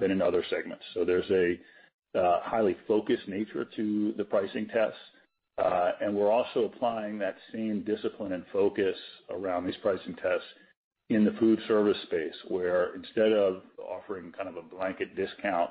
[0.00, 0.82] than in other segments.
[0.92, 1.56] So there's a
[2.42, 4.98] highly focused nature to the pricing tests.
[5.58, 8.96] Uh and we're also applying that same discipline and focus
[9.30, 10.48] around these pricing tests
[11.10, 15.70] in the food service space, where instead of offering kind of a blanket discount,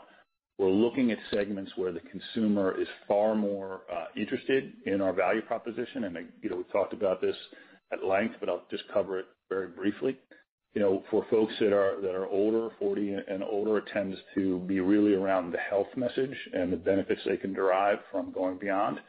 [0.61, 3.81] we're looking at segments where the consumer is far more
[4.15, 6.03] interested in our value proposition.
[6.03, 7.35] And you know, we've talked about this
[7.91, 10.19] at length, but I'll just cover it very briefly.
[10.75, 14.59] You know, for folks that are that are older, 40 and older, it tends to
[14.59, 18.99] be really around the health message and the benefits they can derive from going beyond.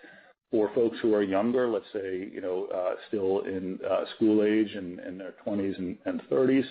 [0.51, 3.79] For folks who are younger, let's say, you know, uh still in
[4.17, 5.77] school age, and in their 20s
[6.07, 6.65] and 30s,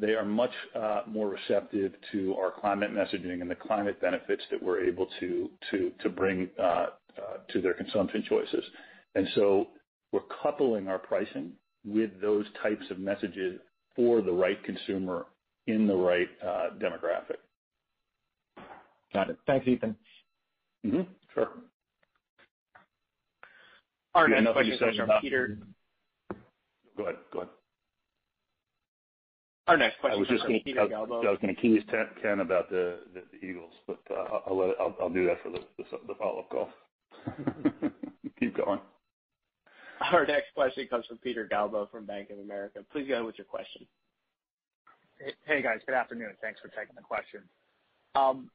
[0.00, 4.62] they are much uh, more receptive to our climate messaging and the climate benefits that
[4.62, 5.48] we're able to
[6.16, 6.86] bring uh, uh,
[7.52, 8.64] to their consumption choices.
[9.14, 9.68] And so
[10.12, 11.52] we're coupling our pricing
[11.84, 13.60] with those types of messages
[13.96, 15.26] for the right consumer
[15.66, 16.28] in the right
[16.78, 17.38] demographic.
[19.12, 19.38] Got it.
[19.46, 19.96] Thanks, Ethan.
[20.86, 21.02] Mm-hmm.
[21.34, 21.48] Sure.
[24.14, 25.58] Our next question comes from Peter.
[26.96, 27.48] Go ahead.
[29.70, 31.24] Our next question comes from Peter Galbo.
[31.24, 31.84] I was going to tease
[32.20, 32.98] Ken about the
[33.40, 36.70] Eagles, but uh, I'll do that for the follow-up call.
[38.40, 38.80] Keep going.
[40.12, 42.80] Our next question comes from Peter Galbo from Bank of America.
[42.90, 43.86] Please go ahead with your question.
[45.46, 45.78] Hey, guys.
[45.86, 46.32] Good afternoon.
[46.42, 47.42] Thanks for taking the question.
[48.16, 48.50] Um,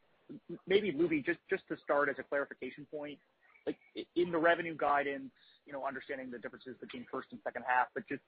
[0.68, 1.40] maybe Lubi, just
[1.70, 3.20] to start as a clarification point,
[3.66, 3.78] like
[4.18, 5.32] in the revenue guidance,
[5.66, 8.22] you know, understanding the differences between first and second half, but just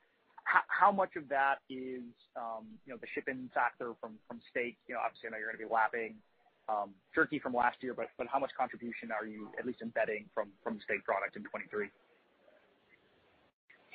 [0.48, 2.04] how much of that is
[2.36, 4.16] um you know the ship-in factor from
[4.52, 4.78] steak?
[4.88, 6.16] Obviously, I know you're going to be lapping
[6.70, 10.26] um, jerky from last year, but but how much contribution are you at least embedding
[10.34, 11.90] from the steak product in 2023?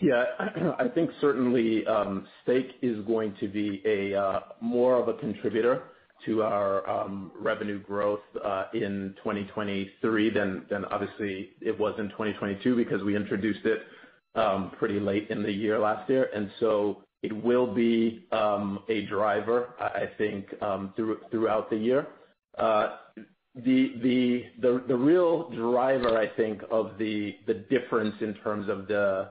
[0.00, 0.24] Yeah.
[0.78, 5.84] I think certainly um, steak is going to be a uh, more of a contributor
[6.26, 13.02] to our um, revenue growth uh, in 2023 than obviously it was in 2022 because
[13.02, 13.80] we introduced it
[14.34, 16.30] Um, pretty late in the year last year.
[16.34, 20.94] And so it will be um, a driver, I think, um,
[21.30, 22.06] throughout the year.
[22.58, 22.96] Uh
[23.54, 28.88] the the the the real driver, I think, of the the difference in terms of
[28.88, 29.28] the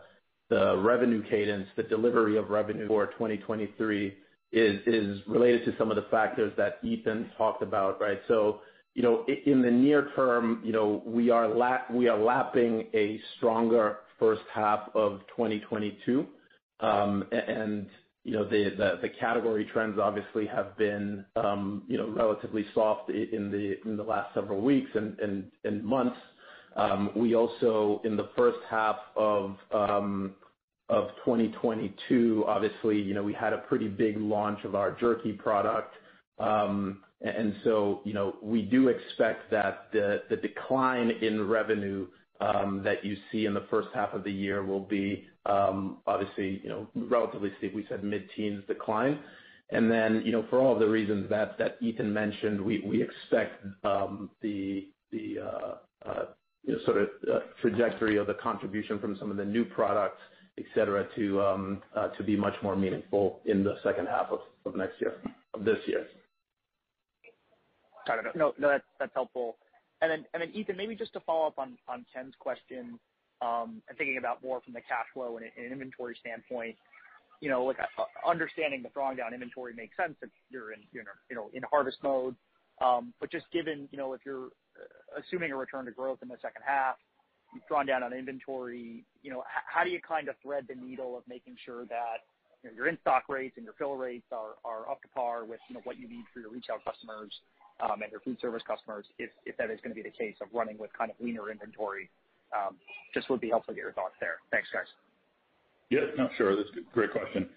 [0.49, 4.14] the revenue cadence, the delivery of revenue for 2023
[4.52, 8.20] is related to some of the factors that Ethan talked about, right?
[8.28, 8.60] So,
[8.93, 13.20] you know, in the near term, you know, we are la we are lapping a
[13.38, 16.28] stronger first half of 2022.
[16.82, 17.26] Um,
[18.24, 18.34] you
[18.78, 23.97] The the category trends obviously have been um, you know, relatively soft in the in
[23.97, 24.91] the last several weeks
[25.63, 26.17] and months.
[26.78, 29.57] Um, we also, in the first half of
[31.26, 35.95] 2022, obviously, you know, we had a pretty big launch of our jerky product.
[36.39, 42.07] Um and so you know, we do expect that the the decline in revenue
[42.42, 46.60] Um, that you see in the first half of the year will be um, obviously
[46.64, 47.76] you know relatively steep.
[47.76, 49.20] We said mid-teens decline.
[49.70, 54.30] And then, you know, for all of the reasons that Ethan mentioned, we expect um
[54.42, 55.76] the uh,
[56.10, 56.26] uh,
[56.86, 60.22] sort of uh, trajectory of the contribution from some of the new products,
[60.58, 61.82] et cetera, to um,
[62.18, 64.28] to be much more meaningful in the second half
[64.66, 65.16] of next year
[65.54, 66.08] of this year.
[68.08, 68.36] Got it.
[68.36, 68.54] No,
[69.00, 69.58] that's helpful.
[70.54, 71.78] Ethan, maybe just to follow up on
[72.14, 72.99] Ken's question,
[73.41, 76.76] and thinking about more from the cash flow and an inventory standpoint.
[77.41, 81.04] You know, like uh understanding the drawing down inventory makes sense if you're in you
[81.36, 82.36] know, in harvest mode.
[82.80, 84.49] Um, but just given you know, if you're
[85.18, 86.95] assuming a return to growth in the second half,
[87.54, 91.18] you've drawn down on inventory, you know, how do you kind of thread the needle
[91.18, 92.26] of making sure that
[92.76, 95.82] your in-stock rates and your fill rates are are up to par with you know
[95.84, 97.34] what you need for your retail customers
[97.82, 100.48] Um, and your food service customers, if that is going to be the case of
[100.54, 102.10] running with kind of leaner inventory?
[102.56, 102.76] Um,
[103.14, 104.36] just would be helpful to get your thoughts there.
[104.52, 104.86] Thanks, guys.
[105.90, 106.02] Yeah.
[106.18, 106.56] No, sure.
[106.56, 107.50] That's a great question.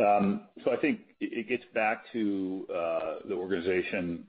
[0.00, 4.24] Um, so I think it gets back to uh, the organization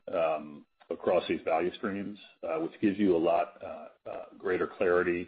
[0.92, 5.28] across these value streams, uh, which gives you a lot uh, greater clarity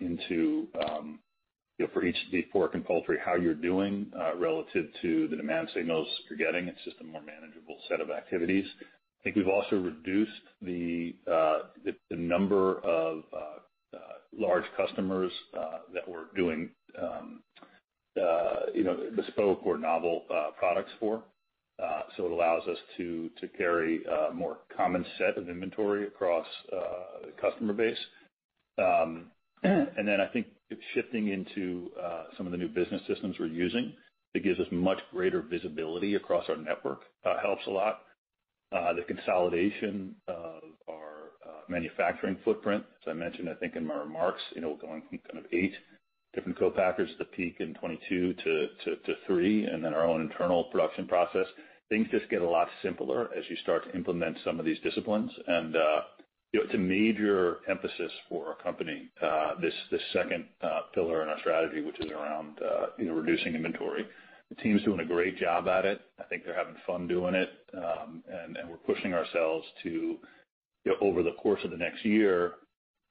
[0.00, 0.66] into,
[1.92, 6.38] for each beef, pork, and poultry, how you're doing relative to the demand signals you're
[6.38, 6.68] getting.
[6.68, 8.64] It's just a more manageable set of activities.
[9.26, 10.30] I think we've also reduced
[10.62, 11.58] the uh,
[12.12, 13.98] number of uh, uh,
[14.38, 15.32] large customers
[15.92, 16.70] that we're doing
[17.02, 17.42] um,
[19.16, 20.22] bespoke or novel
[20.60, 21.24] products for.
[21.82, 27.32] Uh so it allows us to carry a more common set of inventory across the
[27.38, 27.98] customer base.
[28.78, 29.32] Um
[29.64, 30.46] and then I think
[30.94, 31.90] shifting into
[32.38, 33.92] some of the new business systems we're using,
[34.34, 37.00] it gives us much greater visibility across our network.
[37.24, 38.05] Helps a lot.
[38.76, 43.96] Uh, the consolidation of our uh, manufacturing footprint, as I mentioned, I think in my
[43.96, 45.72] remarks, you know, going from kind of eight
[46.34, 51.06] different co-packers at the peak in 2022 to three, and then our own internal production
[51.06, 51.46] process.
[51.88, 55.30] Things just get a lot simpler as you start to implement some of these disciplines.
[55.46, 56.00] And uh,
[56.52, 59.08] it's a major emphasis for our company,
[59.62, 60.44] this second
[60.92, 62.58] pillar in our strategy, which is around
[62.98, 64.04] reducing inventory.
[64.50, 66.00] The team's doing a great job at it.
[66.20, 67.50] I think they're having fun doing it.
[67.74, 70.16] Um and we're pushing ourselves to,
[71.00, 72.54] over the course of the next year,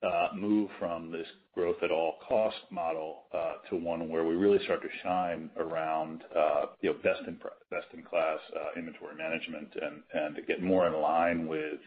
[0.04, 4.64] uh, move from this growth at all cost model uh, to one where we really
[4.66, 6.66] start to shine around uh,
[7.04, 8.40] best-in-class
[8.78, 9.70] inventory management
[10.14, 11.80] and to get more in line with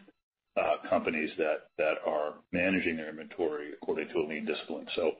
[0.89, 4.85] companies that are managing their inventory according to a lean discipline.
[4.95, 5.11] So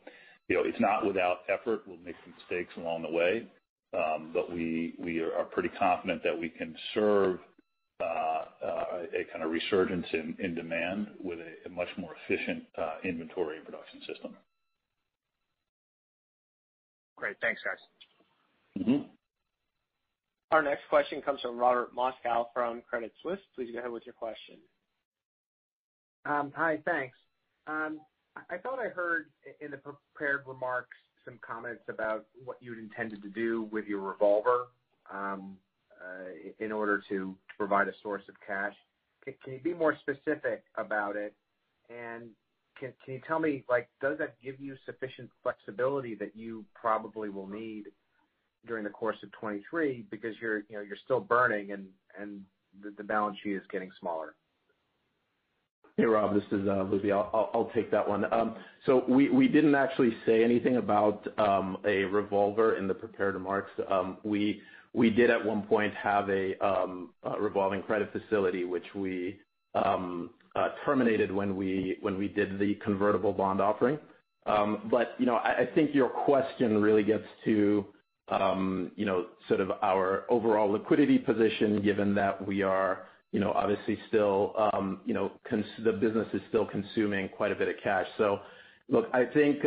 [0.50, 1.84] it's not without effort.
[1.88, 3.48] We'll make mistakes along the way.
[3.92, 7.40] Um, we we are pretty confident that we can serve
[8.00, 13.58] uh, uh, a kind of resurgence in demand with a much more efficient uh, inventory
[13.58, 14.36] and production system.
[17.18, 17.36] Great.
[17.42, 18.84] Thanks, guys.
[18.86, 19.04] Mm-hmm.
[20.52, 23.40] Our next question comes from Robert Moskow from Credit Suisse.
[23.56, 24.56] Please go ahead with your question.
[26.26, 27.18] Um, hi, thanks.
[27.68, 28.00] Um,
[28.50, 29.26] I thought I heard
[29.62, 34.67] in the prepared remarks some comments about what you'd intended to do with your revolver
[35.13, 35.57] um,
[36.01, 38.74] uh, in order to provide a source of cash.
[39.26, 41.36] Can you be more specific about it?
[41.89, 42.30] And
[42.80, 47.47] can you tell me, like does that give you sufficient flexibility that you probably will
[47.47, 47.86] need
[48.65, 51.86] during the course of 2023 because you're you know you're still burning and
[52.20, 52.41] and
[52.97, 54.36] the balance sheet is getting smaller?
[56.00, 57.12] Hey, Rob, this is Lubi.
[57.12, 58.24] I'll take that one.
[58.34, 61.28] Um so we didn't actually say anything about
[61.86, 63.70] a revolver in the prepared remarks.
[63.89, 64.62] Um we
[64.93, 66.56] we did at one point have a
[67.38, 69.41] revolving credit facility, which we
[70.86, 74.00] terminated when we when we did the convertible bond offering.
[74.45, 77.86] Um but you know I think your question really gets to
[78.30, 82.47] um you know sort of our overall liquidity position, given that
[83.56, 85.32] obviously still um you know
[85.84, 88.08] the business is still consuming quite a bit of cash.
[88.18, 88.40] So
[88.90, 89.64] look, I think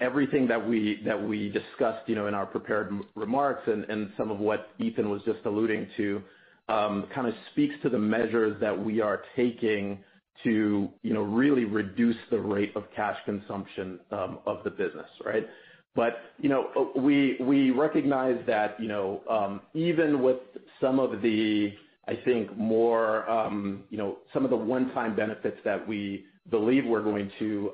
[0.00, 5.08] everything that we discussed you know, in our prepared remarks and some of what Ethan
[5.08, 6.22] was just alluding to
[6.68, 10.02] kind of speaks to the measures that we are taking
[10.42, 15.46] to you know, really reduce the rate of cash consumption of the business, right?
[15.94, 20.38] But, you know, we recognize that you know, um even with
[20.80, 21.72] some of the,
[22.06, 27.02] I think, more um you know some of the one-time benefits that we believe we're
[27.02, 27.70] going to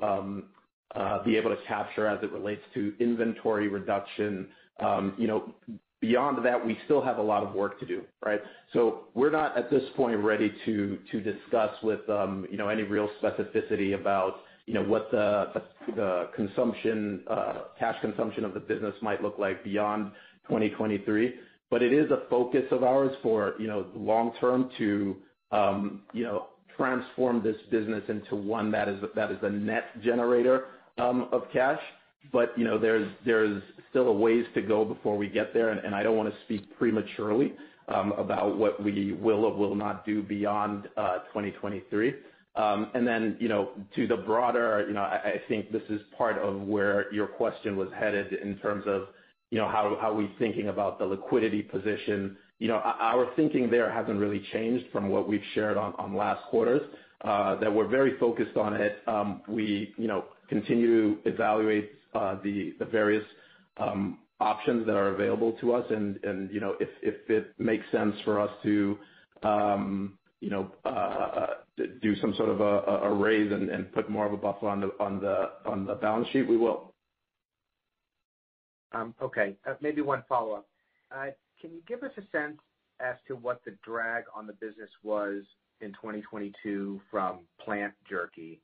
[1.25, 4.49] be able to capture as it relates to inventory reduction,
[4.81, 5.55] Um, you know,
[6.01, 8.41] beyond that, we still have a lot of work to do, right?
[8.73, 12.83] So we're not, at this point, ready to to discuss with um you know any
[12.85, 14.33] real specificity about
[14.67, 15.53] you know what the
[15.97, 20.13] the consumption uh cash consumption of the business might look like beyond
[20.49, 21.35] 2023.
[21.71, 25.17] But it is a focus of ours for you know long term to
[25.53, 26.47] um you know
[26.77, 28.99] transform this business into one that is
[29.43, 30.67] a net generator
[30.99, 31.81] um, of cash.
[32.33, 35.95] But you know there's there's still a ways to go before we get there, and
[35.95, 37.55] I don't want to speak prematurely
[37.89, 42.15] um, about what we will or will not do beyond uh, 2023.
[42.57, 47.77] Um, to the broader, you know, I think this is part of where your question
[47.77, 49.09] was headed in terms of
[49.67, 52.37] how how we're thinking about the liquidity position.
[52.59, 56.45] You know, I our thinking there hasn't really changed from what we've shared on last
[56.51, 56.83] quarters,
[57.23, 58.99] uh, that we're very focused on it.
[59.07, 63.25] Um, we you know, continue to evaluate uh, the the various
[63.79, 68.15] um, options that are available to us, and you know if if it makes sense
[68.25, 68.99] for us to
[69.43, 71.47] um, you know, uh,
[72.01, 75.21] do some sort of a raise and put more of a buffer on the on
[75.21, 76.90] the on the balance sheet, we will.
[78.93, 79.57] Um, okay.
[79.67, 80.67] Uh, maybe one follow-up.
[81.15, 81.27] Uh,
[81.61, 82.59] can you give us a sense
[83.01, 85.43] as to what the drag on the business was
[85.81, 88.61] in 2022 from plant jerky,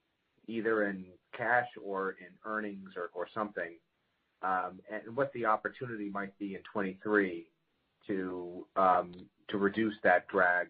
[0.47, 1.07] either in
[1.37, 3.72] cash or in earnings or something,
[4.43, 7.47] um, and what the opportunity might be in 2023
[8.07, 9.12] to um
[9.49, 10.68] to reduce that drag?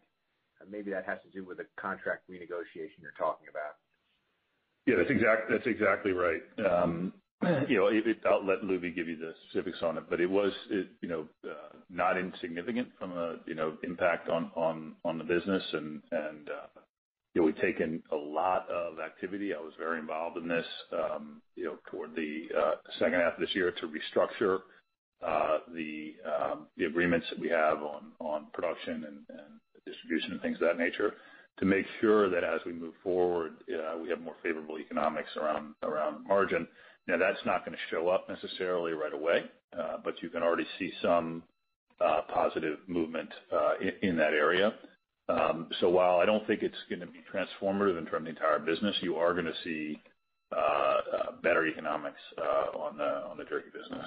[0.71, 3.77] Maybe that has to do with the contract renegotiation you're talking about.
[4.87, 6.41] Yeah, that's exactly right.
[6.65, 7.13] Um,
[8.27, 11.27] I'll let Lubi give you the specifics on it, but it was uh you know
[11.45, 13.41] uh not insignificant from an
[13.85, 14.51] impact on
[15.05, 15.63] on the business.
[15.73, 16.03] And
[16.51, 16.67] uh
[17.37, 19.55] We've taken a lot of activity.
[19.55, 22.49] I was very involved in this um you know toward the
[22.99, 24.61] second half of this year to restructure
[25.27, 29.27] uh the um the agreements that we have on on production and
[29.87, 31.15] distribution and things of that nature
[31.59, 33.55] to make sure that as we move forward,
[34.03, 36.67] we have more favorable economics around around margin.
[37.09, 39.45] Now, that's not going to show up necessarily right away,
[39.79, 41.43] uh, but you can already see some
[42.01, 44.75] uh, positive movement uh, in that area.
[45.29, 48.31] Um so while I don't think it's going to be transformative in terms of the
[48.31, 50.01] entire business, you are going to see
[51.43, 52.21] better economics
[52.79, 52.97] on
[53.37, 54.07] the jerky business.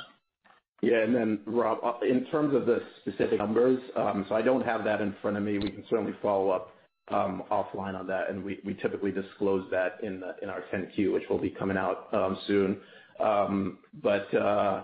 [0.81, 0.99] Yeah.
[1.03, 5.01] And then Rob, in terms of the specific numbers, um so I don't have that
[5.01, 5.57] in front of me.
[5.57, 6.71] We can certainly follow up
[7.11, 11.49] Um, offline on that, and we typically disclose that in our 10-Q, which will be
[11.49, 12.77] coming out um, soon.
[13.19, 14.83] Um, but uh,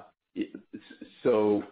[1.24, 1.64] so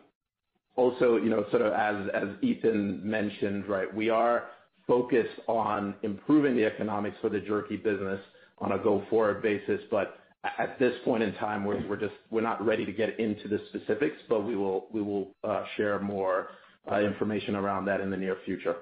[0.75, 4.45] also, you know sort of as Ethan mentioned, right, we are
[4.87, 8.19] focused on improving the economics for the jerky business
[8.57, 9.79] on a go-forward basis.
[9.91, 10.17] But
[10.57, 13.59] at this point in time, we're we're just we're not ready to get into the
[13.69, 16.49] specifics, but we will we will uh share more
[16.91, 18.77] uh, information around that in the near future.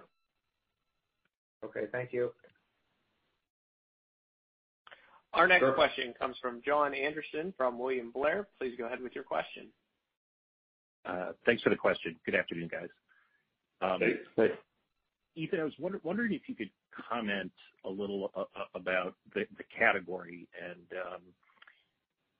[1.63, 1.85] Okay.
[1.91, 2.31] Thank you.
[5.33, 8.47] Our next question comes from Jon Andersen from William Blair.
[8.59, 9.67] Please go ahead with your question.
[11.05, 12.17] Uh, thanks for the question.
[12.25, 12.89] Good afternoon, guys.
[13.81, 13.99] Um,
[14.35, 14.51] hey.
[15.35, 16.69] Ethan, I was wondering if you could
[17.09, 17.51] comment
[17.85, 19.45] a little uh, uh, about the
[19.77, 21.21] category and um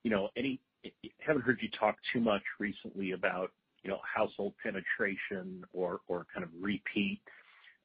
[0.03, 3.51] you know any i haven't heard you talk too much recently about
[3.84, 7.22] you know household penetration or or kind of repeat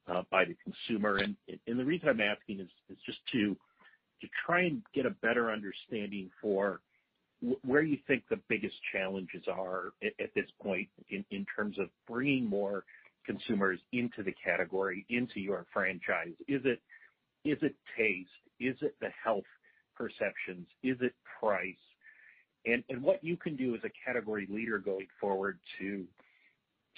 [0.08, 1.18] Uh, by the consumer.
[1.48, 2.68] The reason I'm asking is
[3.04, 3.56] just to
[4.20, 6.80] to try and get a better understanding for
[7.64, 12.84] where you think the biggest challenges are at this point in terms of bringing more
[13.26, 16.32] consumers into the category, into your franchise.
[16.46, 16.80] Is it
[17.44, 18.30] is it taste?
[18.60, 19.44] Is it the health
[19.96, 20.66] perceptions?
[20.82, 21.74] Is it price?
[23.00, 26.04] What you can do as a category leader going forward to,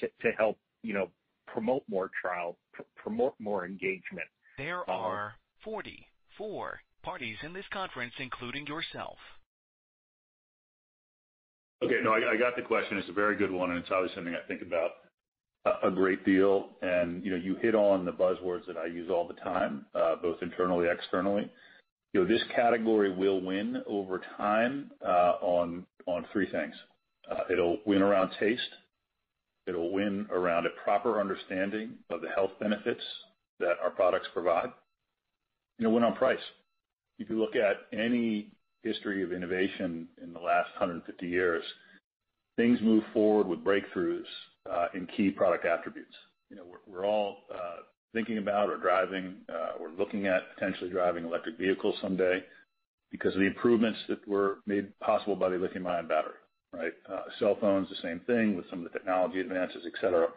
[0.01, 1.09] to help you know
[1.47, 2.57] promote more trial,
[2.97, 4.27] promote more engagement.
[4.57, 4.93] There uh-huh.
[4.93, 9.17] are 44 parties in this conference, including yourself.
[11.83, 12.01] Okay.
[12.03, 12.99] No, I got the question.
[12.99, 14.91] It's a very good one, and it's obviously something I think about
[15.83, 16.71] a great deal.
[16.83, 20.89] And you hit on the buzzwords that I use all the time, uh, both internally,
[20.89, 21.51] and externally.
[22.15, 25.87] This category will win over time uh, on
[26.33, 26.75] three things.
[27.31, 28.63] Uh, it'll win around taste,
[29.69, 33.03] it'll win around a proper understanding of the health benefits
[33.61, 34.71] that our products provide,
[35.79, 36.39] it'll win on price.
[37.19, 38.53] If you look at any
[38.83, 41.65] history of innovation in the last 150 years,
[42.57, 44.25] things move forward with breakthroughs
[44.71, 46.15] uh, in key product attributes.
[46.51, 51.25] You know, we're all uh, thinking about or driving uh, or looking at potentially driving
[51.25, 52.43] electric vehicles someday
[53.11, 56.35] because of the improvements that were made possible by the lithium-ion battery,
[56.73, 56.93] right?
[57.11, 60.29] Uh, cell phones, the same thing with some of the technology advances, et cetera.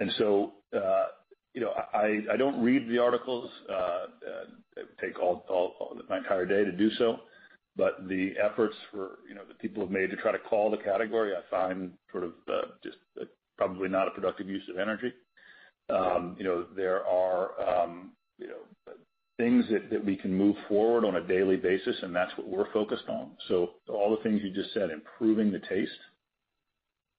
[0.00, 1.06] And so uh,
[1.56, 3.50] you know, I don't read the articles.
[3.68, 4.06] Uh, uh,
[4.76, 7.20] it would take all my entire day to do so.
[7.76, 10.76] But the efforts for you know that people have made to try to call the
[10.76, 12.32] category, I find sort of
[12.84, 12.98] just
[13.56, 15.12] probably not a productive use of energy.
[15.88, 18.12] Um, you know, there are um,
[19.38, 23.08] things that we can move forward on a daily basis, and that's what we're focused
[23.08, 23.36] on.
[23.48, 25.92] So all the things you just said, improving the taste,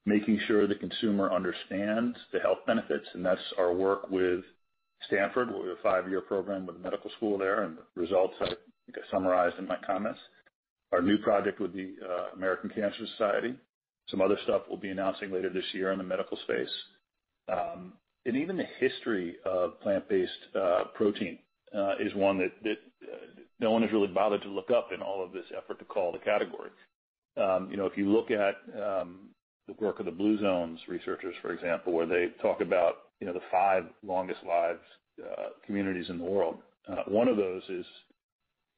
[0.05, 4.43] making sure the consumer understands the health benefits, and that's our work with
[5.07, 5.49] Stanford.
[5.49, 8.57] We have a five-year program with the medical school there, and the results I think
[8.95, 10.19] I summarized in my comments.
[10.91, 11.95] Our new project with the
[12.33, 13.53] American Cancer Society.
[14.09, 16.69] Some other stuff we'll be announcing later this year in the medical space.
[17.49, 17.93] Um
[18.25, 20.53] and even the history of plant-based
[20.95, 21.39] protein
[21.75, 23.15] Uh, is one that uh,
[23.59, 26.11] no one has really bothered to look up in all of this effort to call
[26.13, 26.69] the category.
[27.35, 29.29] Um, you know, if you look at um,
[29.67, 33.33] the work of the Blue Zones researchers, for example, where they talk about you know,
[33.33, 34.79] the five longest lives
[35.21, 36.55] uh, communities in the world.
[37.07, 37.85] One of those is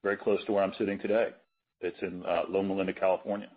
[0.03, 1.27] very close to where I'm sitting today.
[1.81, 3.49] It's in Loma Linda, California.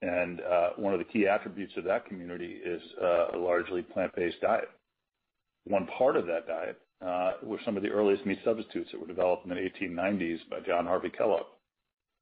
[0.00, 2.80] And uh one of the key attributes of that community is
[3.34, 4.70] a largely plant-based diet.
[5.64, 9.44] One part of that diet were some of the earliest meat substitutes that were developed
[9.44, 11.46] in the 1890s by John Harvey Kellogg.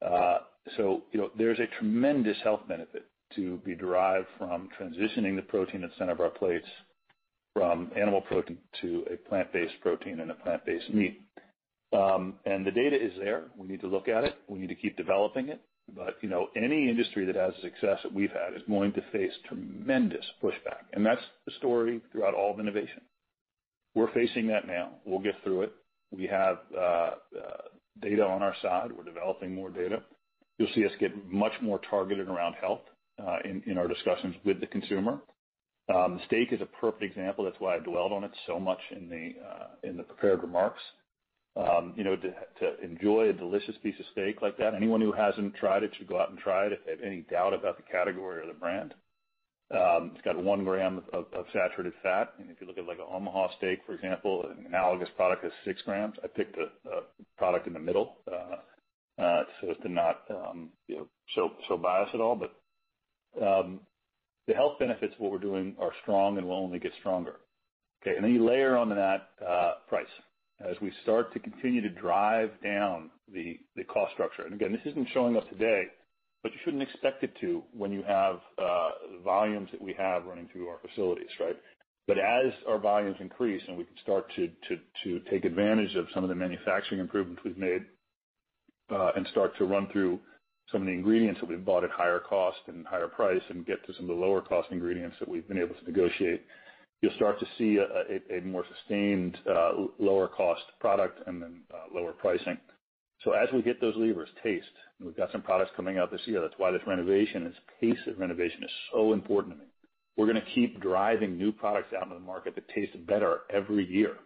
[0.05, 0.39] Uh
[0.77, 3.07] so, you know, there's a tremendous health benefit
[3.37, 6.66] to be derived from transitioning the protein at the center of our plates
[7.55, 11.20] from animal protein to a plant-based protein and a plant-based meat.
[11.93, 13.45] Um and the data is there.
[13.57, 14.35] We need to look at it.
[14.49, 15.61] We need to keep developing it.
[15.95, 19.03] But you know, any industry that has the success that we've had is going to
[19.12, 23.03] face tremendous pushback, and that's the story throughout all of innovation.
[23.97, 24.90] We're facing that now.
[25.07, 25.72] We'll get through it.
[26.11, 27.11] We have uh,
[28.01, 28.92] data on our side.
[28.97, 30.03] We're developing more data.
[30.59, 32.82] You'll see us get much more targeted around health
[33.18, 35.18] uh, in our discussions with the consumer.
[35.92, 37.44] Um, steak is a perfect example.
[37.44, 40.80] That's why I dwelled on it so much in the uh, prepared remarks.
[41.57, 45.55] Um, you know, to enjoy a delicious piece of steak like that, anyone who hasn't
[45.55, 47.82] tried it should go out and try it if they have any doubt about the
[47.90, 48.92] category or the brand.
[49.71, 52.35] Um, it's got one gram of saturated fat.
[52.39, 55.53] And if you look at like an Omaha Steak, for example, an analogous product has
[55.64, 56.14] six grams.
[56.23, 56.69] I picked a
[57.37, 60.71] product in the middle uh, uh, so as to not um,
[61.35, 62.37] show bias at all.
[62.37, 62.55] But
[63.45, 63.81] um
[64.47, 67.37] the health benefits of what we're doing are strong and will only get stronger.
[68.03, 68.14] Okay.
[68.14, 70.07] And then you layer on that uh, price.
[70.61, 73.59] As we start to continue to drive down the
[73.93, 74.45] cost structure.
[74.45, 75.85] And again, this isn't showing up today,
[76.47, 78.90] but you shouldn't expect it to when you have the
[79.24, 81.57] volumes that we have running through our facilities, right?
[82.07, 86.28] But as our volumes increase and we can start to take advantage of some of
[86.28, 87.82] the manufacturing improvements we've made,
[88.92, 90.20] uh, and start to run through
[90.70, 93.84] some of the ingredients that we've bought at higher cost and higher price and get
[93.84, 96.44] to some of the lower cost ingredients that we've been able to negotiate,
[97.03, 102.57] you'll start to see a more sustained uh, lower cost product and then lower pricing.
[103.25, 104.67] So as we hit those levers, taste,
[104.99, 106.41] and we've got some products coming out this year.
[106.41, 109.67] That's why this renovation, this pace of renovation is so important to me.
[110.17, 114.17] We're gonna keep driving new products out into the market that taste better every year.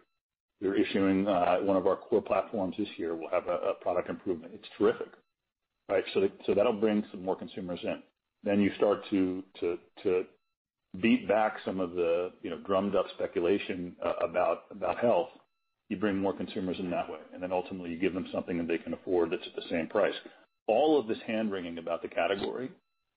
[0.61, 4.53] We're issuing uh, one of our core platforms this year We'll have a product improvement.
[4.55, 5.09] It's terrific,
[5.89, 6.03] right?
[6.13, 8.03] So That'll bring some more consumers in.
[8.43, 10.25] Then you start to to
[10.99, 15.29] beat back some of the, you know, drummed up speculation uh, about, about health.
[15.91, 18.67] You bring more consumers in that way, and then ultimately you give them something that
[18.69, 20.13] they can afford that's at the same price.
[20.67, 22.71] All of this hand-wringing about the category,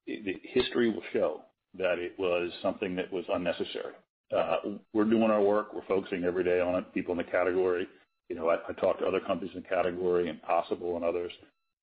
[0.09, 1.43] the history will show
[1.79, 3.95] that it was something that was unnecessary.
[4.37, 4.57] Uh,
[4.93, 5.72] we're doing our work.
[5.72, 7.87] We're focusing every day on it, people in the category.
[8.29, 11.31] You know, I talk to other companies in the category, Impossible and others.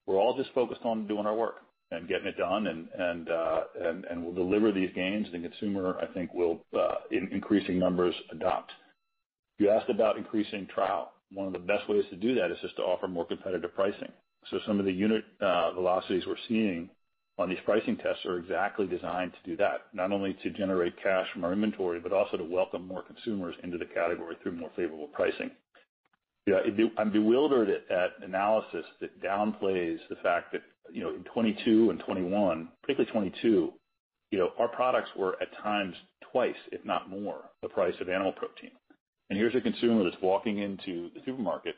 [0.07, 1.61] We're all just focused on doing our work
[1.91, 3.61] and getting it done and uh,
[4.17, 5.27] we'll deliver these gains.
[5.31, 8.73] And The consumer, I think, will uh, in increasing numbers adopt.
[9.61, 11.11] You asked about increasing trial.
[11.31, 14.11] One of the best ways to do that is just to offer more competitive pricing.
[14.49, 16.89] So some of the unit uh, velocities we're seeing
[17.37, 21.27] on these pricing tests are exactly designed to do that, not only to generate cash
[21.31, 25.09] from our inventory, but also to welcome more consumers into the category through more favorable
[25.09, 25.51] pricing.
[26.97, 32.67] I'm bewildered at analysis that downplays the fact that, you know, in 2022 and 2021,
[32.81, 33.73] particularly 2022,
[34.31, 35.93] you know, our products were at times
[36.31, 38.71] twice, if not more, the price of animal protein.
[39.31, 41.75] And here's a consumer that's walking into the supermarket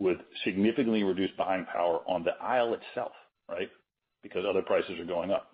[0.00, 3.12] with significantly reduced buying power on the aisle itself,
[3.48, 3.68] right?
[4.24, 5.52] Because other prices are going up.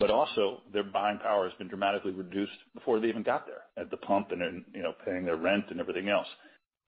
[0.00, 3.88] But also their buying power has been dramatically reduced before they even got there at
[3.92, 6.26] the pump and know, paying their rent and everything else.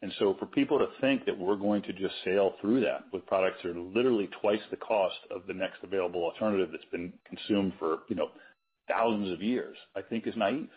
[0.03, 3.25] And so for people to think that we're going to just sail through that with
[3.27, 7.73] products that are literally twice the cost of the next available alternative that's been consumed
[7.79, 8.31] for, you know,
[8.89, 10.71] thousands of years, I think is naive,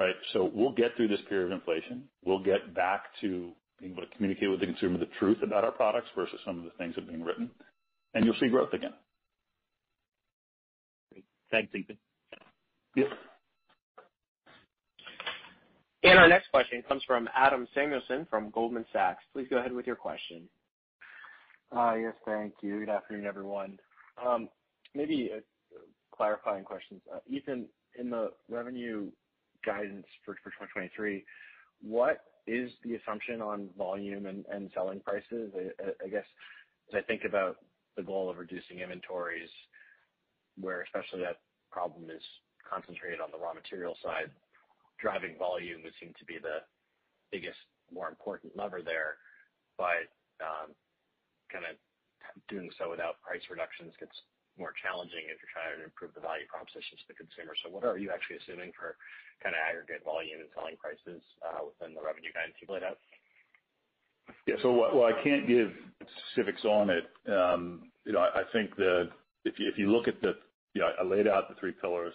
[0.00, 0.14] right?
[0.32, 2.04] So we'll get through this period of inflation.
[2.24, 5.72] We'll get back to being able to communicate with the consumer the truth about our
[5.72, 7.50] products versus some of the things that are being written,
[8.14, 8.94] and you'll see growth again.
[11.12, 11.24] Great.
[11.50, 11.98] Thanks, Ethan.
[12.96, 13.08] Yep.
[16.02, 19.24] And our next question comes from Adam Samuelson from Goldman Sachs.
[19.32, 20.48] Please go ahead with your question.
[21.76, 22.78] Uh, yes, thank you.
[22.80, 23.78] Good afternoon, everyone.
[24.24, 24.48] Um,
[24.94, 25.40] maybe a
[26.16, 27.02] clarifying questions.
[27.12, 27.66] Uh, Ethan,
[27.98, 29.10] in the revenue
[29.66, 31.24] guidance for 2023,
[31.82, 35.52] what is the assumption on volume and selling prices?
[36.02, 36.24] I guess,
[36.88, 37.56] as I think about
[37.96, 39.50] the goal of reducing inventories,
[40.58, 41.40] where especially that
[41.70, 42.22] problem is
[42.62, 44.30] concentrated on the raw material side,
[44.98, 46.64] driving volume would seem to be the
[47.30, 47.58] biggest,
[47.92, 49.18] more important lever there.
[49.76, 50.08] But
[50.40, 50.72] um,
[51.50, 51.78] Kinda
[52.48, 54.12] doing so without price reductions gets
[54.56, 57.52] more challenging if you're trying to improve the value proposition to the consumer.
[57.62, 58.96] So what are you actually assuming for
[59.44, 62.98] kinda aggregate volume and selling prices uh, within the revenue guidance you've laid out?
[64.46, 64.56] Yeah.
[64.62, 65.70] So while I can't give
[66.32, 69.10] specifics on it, um, you know, I think the
[69.44, 70.34] if you if you look at the,
[70.82, 72.12] I laid out the three pillars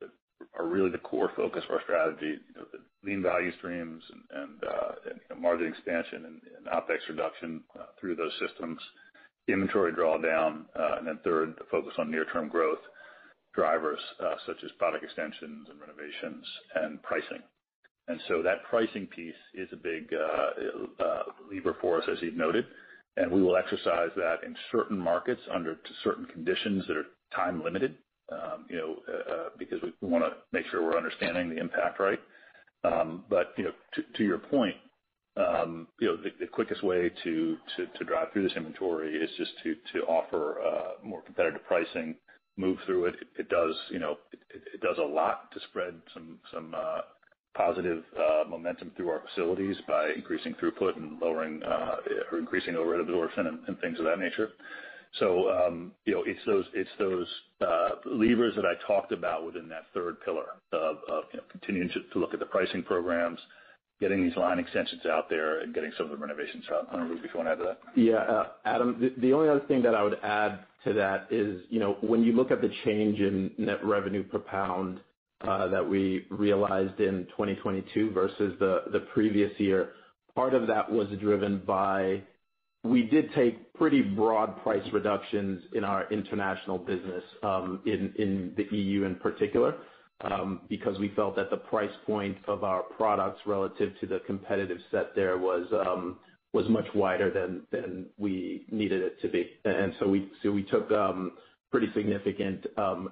[0.00, 0.10] that
[0.58, 4.62] are really the core focus of our strategy, you know, the lean value streams and
[4.64, 8.78] uh, margin expansion and OpEx reduction uh, through those systems,
[9.48, 12.78] inventory drawdown, uh, and then third, the focus on near-term growth
[13.54, 16.44] drivers, uh, such as product extensions and renovations
[16.76, 17.42] and pricing.
[18.08, 22.64] And so that pricing piece is a big uh, lever for us, as you've noted,
[23.16, 27.96] and we will exercise that in certain markets under certain conditions that are time limited,
[28.32, 28.96] um, you know,
[29.58, 32.20] because we wanna make sure we're understanding the impact right.
[32.84, 33.72] Um but you know,
[34.16, 34.76] to your point,
[35.36, 37.56] the quickest way to
[38.06, 42.16] drive through this inventory is just to to offer more competitive pricing,
[42.56, 43.16] move through it.
[43.38, 44.16] It does, you know,
[44.50, 47.00] it does a lot to spread some some uh
[47.56, 48.02] positive
[48.48, 51.62] momentum through our facilities by increasing throughput and lowering
[52.32, 54.50] or increasing overhead absorption and things of that nature.
[55.20, 57.26] So um, you know, it's those it's those
[57.60, 60.96] uh levers that I talked about within that third pillar of,
[61.50, 63.38] continuing to look at the pricing programs,
[64.00, 66.88] getting these line extensions out there and getting some of the renovations out.
[66.90, 67.78] I don't know, if you wanna add to that.
[67.96, 68.44] Yeah.
[68.64, 72.22] Adam, the only other thing that I would add to that is, you know, when
[72.22, 75.00] you look at the change in net revenue per pound,
[75.44, 79.90] that we realized in 2022 versus the previous year.
[80.34, 82.22] Part of that was driven by
[82.82, 88.66] we did take pretty broad price reductions in our international business, um in in the
[88.76, 89.76] EU in particular,
[90.68, 95.14] because we felt that the price point of our products relative to the competitive set
[95.14, 96.18] there was um
[96.52, 99.50] was much wider than than we needed it to be.
[99.64, 101.32] And so we took um
[101.70, 102.66] pretty significant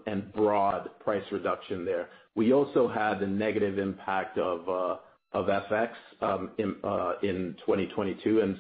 [0.07, 2.09] and broad price reduction there.
[2.35, 4.97] We also had the negative impact of uh
[5.33, 5.91] of FX
[6.59, 8.57] in 2022.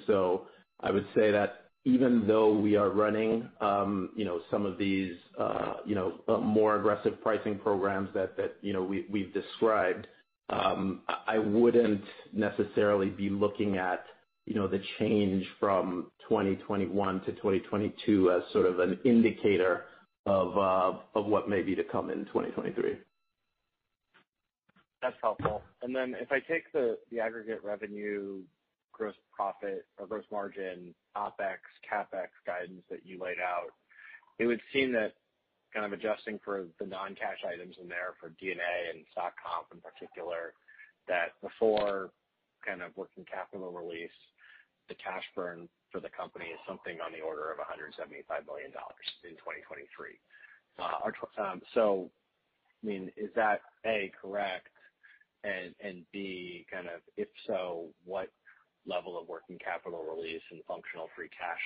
[0.85, 5.15] I would say that even though we are running, um, you know, some of these,
[5.39, 10.07] uh, you know, uh, more aggressive pricing programs that, you know, we've described,
[10.51, 14.05] um, I wouldn't necessarily be looking at,
[14.47, 19.85] you know, the change from 2021 to 2022 as sort of an indicator
[20.27, 22.99] of uh, of what may be to come in 2023.
[25.01, 25.63] That's helpful.
[25.83, 28.43] And then if I take the aggregate revenue,
[29.03, 33.75] gross profit or gross margin, OpEx, CapEx guidance that you laid out,
[34.39, 35.15] it would seem that
[35.75, 38.55] kind of adjusting for the non-cash items in there for D&A
[38.95, 40.55] and stock comp in particular,
[41.09, 42.11] that before
[42.65, 44.15] kind of working capital release,
[44.87, 47.99] the cash burn for the company is something on the order of $175
[48.47, 48.71] million
[49.27, 50.15] in 2023.
[50.79, 54.69] Uh, um, I mean, is that, A, correct?
[56.13, 58.29] B, kind of if so, what
[58.87, 61.63] level of working capital release and functional free cash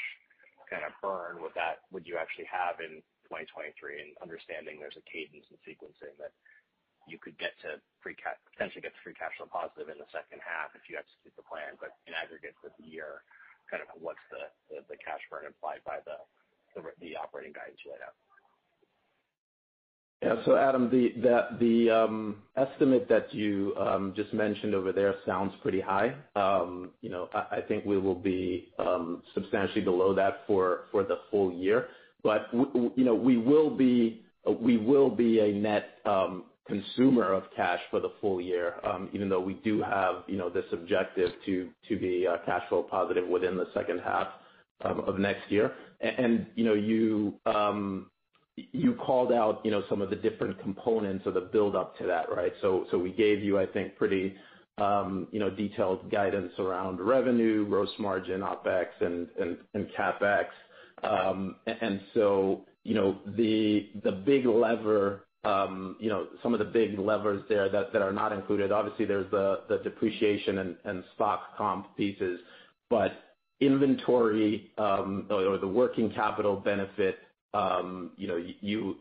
[0.68, 3.00] kind of burn would you actually have in
[3.30, 4.02] 2023?
[4.02, 6.34] and Understanding there's a cadence and sequencing that
[7.06, 10.74] you could get to potentially get to free cash flow positive in the second half
[10.74, 11.78] if you execute the plan.
[11.78, 13.22] But in aggregate for the year,
[13.70, 16.18] kind of what's the cash burn implied by the
[17.00, 18.16] the operating guidance you laid out?
[20.22, 21.12] Adam, the
[21.60, 26.14] the um estimate that you um, just mentioned over there sounds pretty high.
[26.34, 31.52] Um, you know, I think we will be um, substantially below that for the full
[31.52, 31.88] year.
[32.22, 35.98] But w you know, we will be uh we will be a net
[36.66, 38.74] consumer of cash for the full year,
[39.12, 43.28] even though we do have, you know, this objective to be uh, cash flow positive
[43.28, 44.28] within the second half
[44.80, 45.72] of next year.
[46.02, 46.74] You know,
[48.56, 52.06] you called out, you know, some of the different components of the build up to
[52.06, 52.52] that, right?
[52.62, 54.34] So so we gave you, I think, pretty,
[54.78, 59.58] um, you know, detailed guidance around revenue, gross margin, OpEx and
[59.98, 60.46] CapEx.
[61.02, 66.64] Um and so, you know, the the big lever, um, you know, some of the
[66.64, 72.40] big levers there that are not included, obviously there's the depreciation and stock comp pieces.
[72.88, 73.12] But
[73.60, 77.18] inventory, um, or the working capital benefit,
[77.56, 78.96] Um,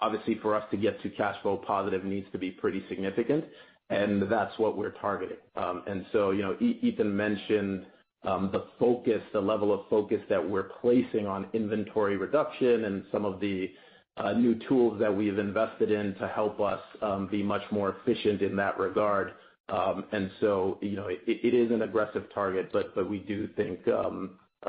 [0.00, 3.44] obviously for us to get to cash flow positive needs to be pretty significant,
[3.90, 5.38] and that's what we're targeting.
[5.56, 7.86] Um and so, you know, Ethan mentioned
[8.24, 13.24] um, the focus, the level of focus that we're placing on inventory reduction and some
[13.24, 13.70] of the
[14.16, 18.42] uh, new tools that we've invested in to help us um, be much more efficient
[18.42, 19.34] in that regard.
[19.68, 23.80] Um and so, you know, it is an aggressive target, but but we do think,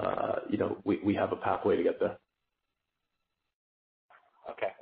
[0.04, 2.18] uh, you know, we we have a pathway to get there.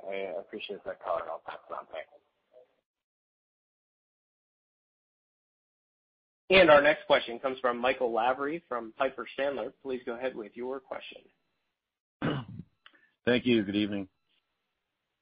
[0.08, 0.32] Okay.
[0.36, 1.22] I appreciate that color.
[1.30, 1.84] I'll pass it on.
[1.92, 2.08] Thanks.
[6.70, 9.72] Our next question comes from Michael Lavery from Piper Sandler.
[9.82, 11.18] Please go ahead with your question.
[13.26, 13.62] Thank you.
[13.62, 14.08] Good evening.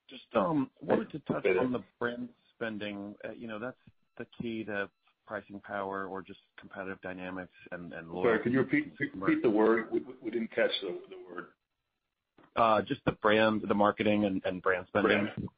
[0.09, 3.17] Just um, wanted to touch on the brand spending.
[3.25, 3.77] Uh, you know, that's
[4.19, 4.89] the key to
[5.27, 8.29] pricing power or just competitive dynamics and loyalty.
[8.29, 9.89] Sorry, can you repeat the word?
[10.23, 10.97] We didn't catch the
[11.29, 11.47] word.
[12.57, 15.25] Uh, just the brand, the marketing and brand spending.
[15.25, 15.49] Brand.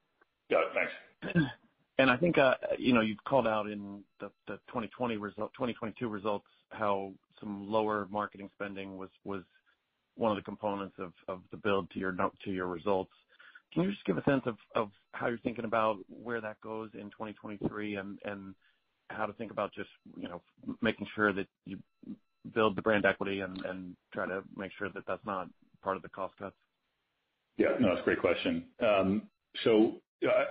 [0.50, 0.68] Got it.
[0.74, 1.46] Thanks.
[2.00, 7.68] And I think, uh, you know, you've called out in the 2022 results how some
[7.68, 9.42] lower marketing spending was
[10.14, 10.94] one of the components
[11.26, 13.10] of the build to your results.
[13.74, 14.44] Can you just give a sense
[14.76, 18.54] of how you're thinking about where that goes in 2023 and
[19.10, 20.40] how to think about just, you know,
[20.80, 21.78] making sure that you
[22.54, 25.48] build the brand equity and try to make sure that that's not
[25.82, 26.54] part of the cost cuts?
[27.58, 27.68] Yeah.
[27.80, 28.64] No, that's a great question.
[28.86, 29.22] Um
[29.64, 29.94] so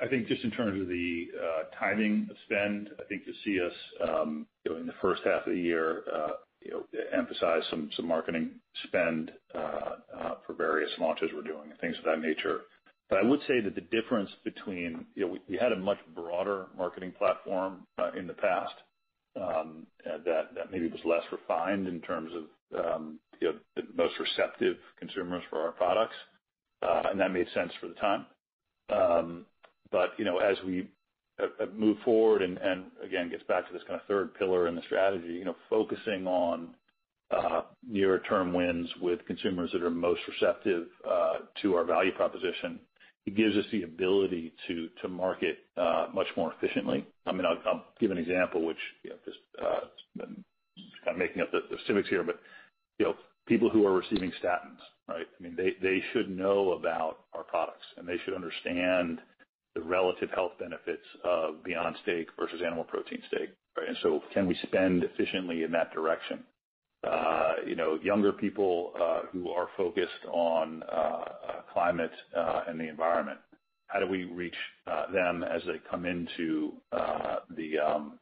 [0.03, 3.60] I think just in terms of the uh, timing of spend, I think you'll see
[3.60, 6.30] us, um, know, in the first half of the year, uh,
[6.72, 6.84] know,
[7.14, 8.51] emphasize some some marketing
[8.86, 12.62] spend uh, for various launches we're doing and things of that nature.
[13.10, 15.05] But I would say that the difference between,
[15.47, 17.86] we had a much broader marketing platform
[18.18, 18.74] in the past
[19.36, 25.43] um that that maybe was less refined in terms of, um, the most receptive consumers
[25.49, 26.16] for our products,
[26.82, 28.25] Uh, and that made sense for the time.
[28.89, 29.45] Um
[29.91, 30.89] but you know, as we
[31.39, 32.57] uh, uh, have moved forward and
[33.03, 36.28] again, gets back to this kind of third pillar in the strategy, you know, focusing
[36.28, 36.75] on
[37.88, 40.88] nearer term wins with consumers that are most receptive
[41.61, 42.80] to our value proposition.
[43.25, 45.59] It gives us the ability to to market
[46.13, 47.05] much more efficiently.
[47.25, 48.78] I mean, I'll give an example which,
[49.25, 49.38] just
[50.17, 52.39] kind of making up the specifics here, but,
[52.99, 53.15] you know,
[53.48, 55.26] people who are receiving statins, right?
[55.39, 59.20] I mean, they should know about our products, and they should understand
[59.76, 63.88] the relative health benefits of Beyond Steak versus animal protein steak, right?
[63.88, 66.43] And so can we spend efficiently in that direction?
[67.04, 71.26] Uh, you know, younger people uh, who are focused on uh,
[71.72, 72.12] climate
[72.68, 73.38] and the environment,
[73.86, 74.56] how do we reach
[75.14, 76.74] them as they come into
[77.56, 78.20] the um,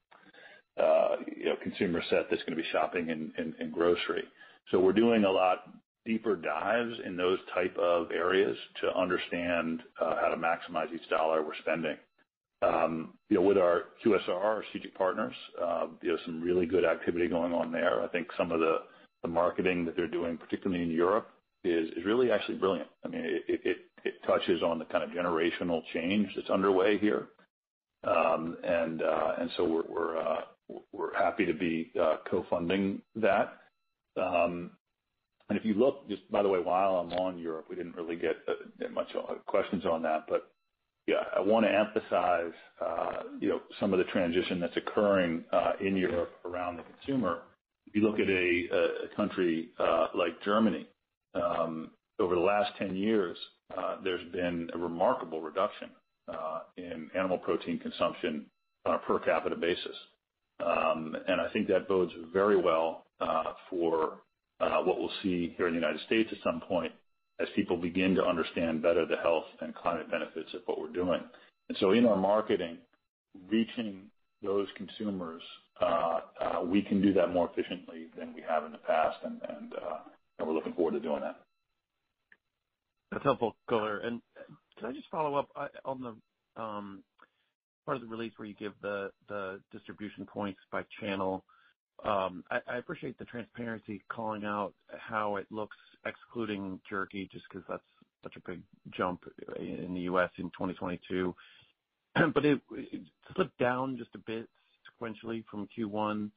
[1.38, 4.26] you know, consumer set that's gonna be shopping in grocery?
[4.72, 5.59] So we're doing a lot
[6.05, 11.55] deeper dives in those type of areas to understand how to maximize each dollar we're
[11.61, 11.97] spending.
[13.30, 15.36] Know, with our QSR, our strategic partners,
[16.01, 18.01] you know, some really good activity going on there.
[18.03, 18.80] I think some of the
[19.28, 21.30] marketing that they're doing, particularly in Europe,
[21.63, 22.88] is really actually brilliant.
[23.03, 23.24] I mean,
[24.05, 27.28] it touches on the kind of generational change that's underway here.
[28.03, 30.41] Um and uh and so we're we're uh
[30.91, 31.91] we're happy to be
[32.30, 33.57] co-funding that.
[34.18, 34.72] Um,
[35.51, 38.38] if you look, just by the way, while I'm on Europe, we didn't really get
[38.47, 40.26] uh, much uh, questions on that.
[40.30, 40.51] But
[41.07, 45.45] yeah, I wanna emphasize, uh, you know, some of the transition that's occurring
[45.82, 47.43] in Europe around the consumer.
[47.88, 49.72] If you look at a country
[50.16, 50.88] like Germany,
[51.36, 53.38] um, over the last 10 years,
[54.03, 55.91] there's been a remarkable reduction
[56.78, 58.47] in animal protein consumption
[58.86, 59.97] on a per capita basis.
[60.66, 63.05] Um and I think that bodes very well
[63.70, 64.20] for
[64.59, 66.91] uh, what we'll see here in the United States at some point
[67.39, 71.20] as people begin to understand better the health and climate benefits of what we're doing.
[71.68, 72.78] And so in our marketing,
[73.49, 74.03] reaching
[74.41, 75.41] those consumers,
[75.82, 79.41] uh, uh, we can do that more efficiently than we have in the past, and
[80.39, 81.41] we're looking forward to doing that.
[83.11, 83.99] That's helpful color.
[83.99, 84.22] And
[84.78, 85.49] can I just follow up
[85.84, 87.03] on the um,
[87.86, 89.11] part of the release where you give the
[89.72, 91.43] distribution points by channel?
[92.04, 97.84] Um, I appreciate the transparency calling out how it looks excluding jerky, just 'cause that's
[98.24, 99.24] such a big jump
[99.58, 100.32] in the U.S.
[100.38, 101.36] in 2022.
[102.16, 103.02] It
[103.36, 104.50] slipped down just a bit
[105.02, 106.32] sequentially from Q1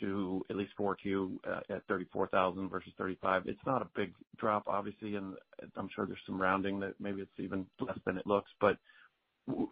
[0.00, 3.46] to at least 4Q uh, at 34,000 versus 35.
[3.46, 5.36] It's not a big drop, obviously, and
[5.76, 8.50] I'm sure there's some rounding that maybe it's even less than it looks.
[8.60, 8.78] But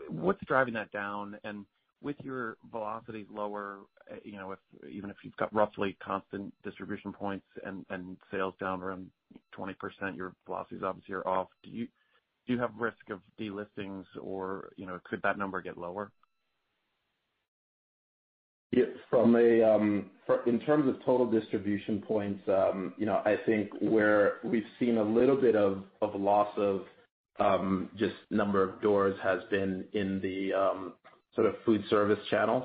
[0.09, 1.39] what's driving that down?
[2.03, 3.81] With your velocities lower,
[4.25, 4.57] you know,
[4.91, 9.11] even if you've got roughly constant distribution points and sales down around
[9.57, 9.75] 20%,
[10.17, 11.49] your velocities obviously are off.
[11.63, 16.11] Do you have risk of delistings or, you know, could that number get lower?
[19.37, 20.11] A um
[20.47, 25.03] in terms of total distribution points, um, you know, I think where we've seen a
[25.03, 25.85] little bit of
[26.15, 26.83] loss of
[27.41, 30.95] um, just number of doors has been in the um,
[31.41, 32.65] sort of food service channels.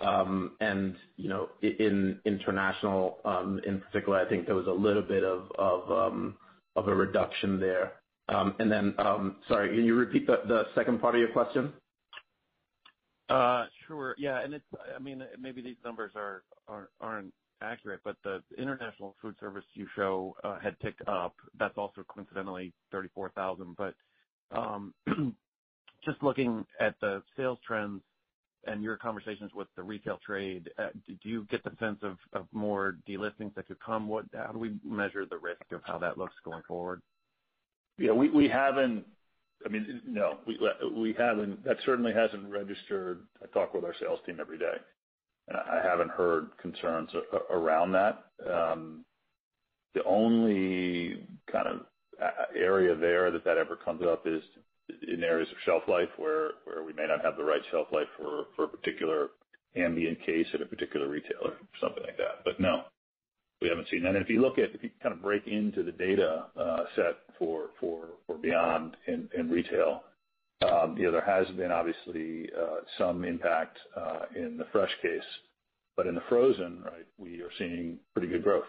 [0.00, 5.02] Um, and, you know, in international, um, in particular, I think there was a little
[5.02, 6.36] bit um,
[6.76, 7.92] of a reduction there.
[8.28, 11.72] Um and then um sorry, can you repeat the second part of your question?
[13.28, 14.16] Uh, sure.
[14.18, 14.42] Yeah.
[14.42, 14.64] And it's
[14.94, 16.10] I mean, maybe these numbers
[17.00, 21.36] aren't accurate, but the international food service you show uh, had ticked up.
[21.56, 23.76] That's also coincidentally 34,000.
[26.06, 28.00] Just looking at the sales trends
[28.64, 32.96] and your conversations with the retail trade, uh, do you get the sense of more
[33.08, 34.08] delistings that could come?
[34.34, 37.02] How do we measure the risk of how that looks going forward?
[37.98, 39.04] Yeah, we haven't.
[39.64, 41.64] I mean, no, we haven't.
[41.64, 43.20] That certainly hasn't registered.
[43.42, 44.76] I talk with our sales team every day,
[45.48, 47.10] and I haven't heard concerns
[47.50, 48.26] around that.
[48.48, 49.04] Um,
[49.94, 51.80] the only kind of
[52.22, 54.42] uh, area there that that ever comes up is
[55.08, 56.50] in areas of shelf life where
[56.84, 59.28] we may not have the right shelf life for a particular
[59.76, 62.44] ambient case at a particular retailer, something like that.
[62.44, 62.82] But no,
[63.60, 64.14] we haven't seen that.
[64.14, 67.16] And if you look at if you kind of break into the data uh, set
[67.38, 67.70] for
[68.42, 70.02] Beyond in retail,
[70.62, 75.20] um, you know, there has been obviously uh, some impact uh, in the fresh case.
[75.96, 78.64] But in the frozen, right, we are seeing pretty good growth.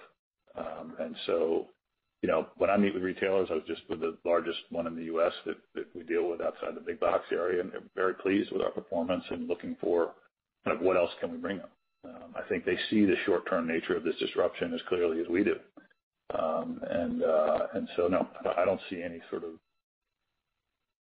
[0.57, 0.95] Um,
[2.21, 4.95] You know, when I meet with retailers, I was just with the largest one in
[4.95, 5.31] the U.S.
[5.45, 5.55] that
[5.93, 9.23] we deal with outside the big box area, and they're very pleased with our performance
[9.29, 10.13] and looking for
[10.65, 11.69] kind of what else can we bring them.
[12.05, 15.43] Um, I think they see the short-term nature of this disruption as clearly as we
[15.43, 15.55] do.
[16.37, 19.51] Um, uh, and so, no, I don't see any sort of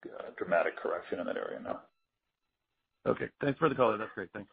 [0.05, 1.79] uh, dramatic correction in that area, no.
[3.07, 3.29] Okay.
[3.41, 3.97] Thanks for the color.
[3.97, 4.29] That's great.
[4.33, 4.49] Thanks.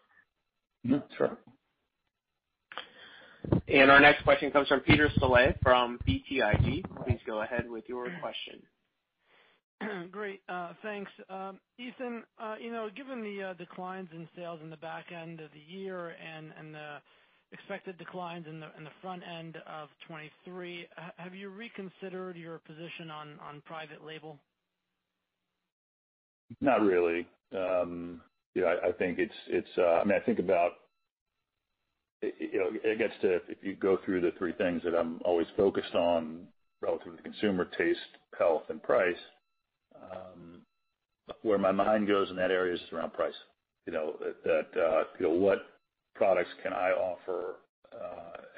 [0.87, 1.15] Mm-hmm.
[1.17, 1.37] Sure.
[3.69, 6.85] And our next question comes from Peter Saleh from BTIG.
[7.05, 8.63] Please go ahead with your question.
[10.11, 10.41] Great.
[10.49, 11.11] Uh, thanks.
[11.31, 15.41] Um, Ethan, uh, you know, given the uh, declines in sales in the back end
[15.41, 16.99] of the year and the
[17.53, 18.69] expected declines in the
[19.01, 20.87] front end of 2023,
[21.17, 24.39] have you reconsidered your position on private label?
[26.61, 27.27] Not really.
[27.55, 28.21] Um,
[28.55, 30.73] yeah, I think it's, uh, I mean, I think about,
[32.23, 36.49] it gets to if you go through the three things that I'm always focused on
[36.83, 38.01] relative to consumer taste,
[38.39, 39.17] health, and price,
[41.43, 43.35] where my mind goes in that area is around price.
[43.87, 44.15] You know,
[44.45, 45.59] that uh you know what
[46.15, 47.57] products can I offer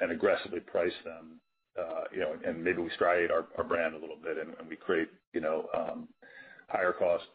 [0.01, 1.39] and aggressively price them?
[1.79, 5.09] Uh, you know, and maybe we striate our brand a little bit and we create
[5.33, 6.09] you know, um
[6.69, 7.25] higher cost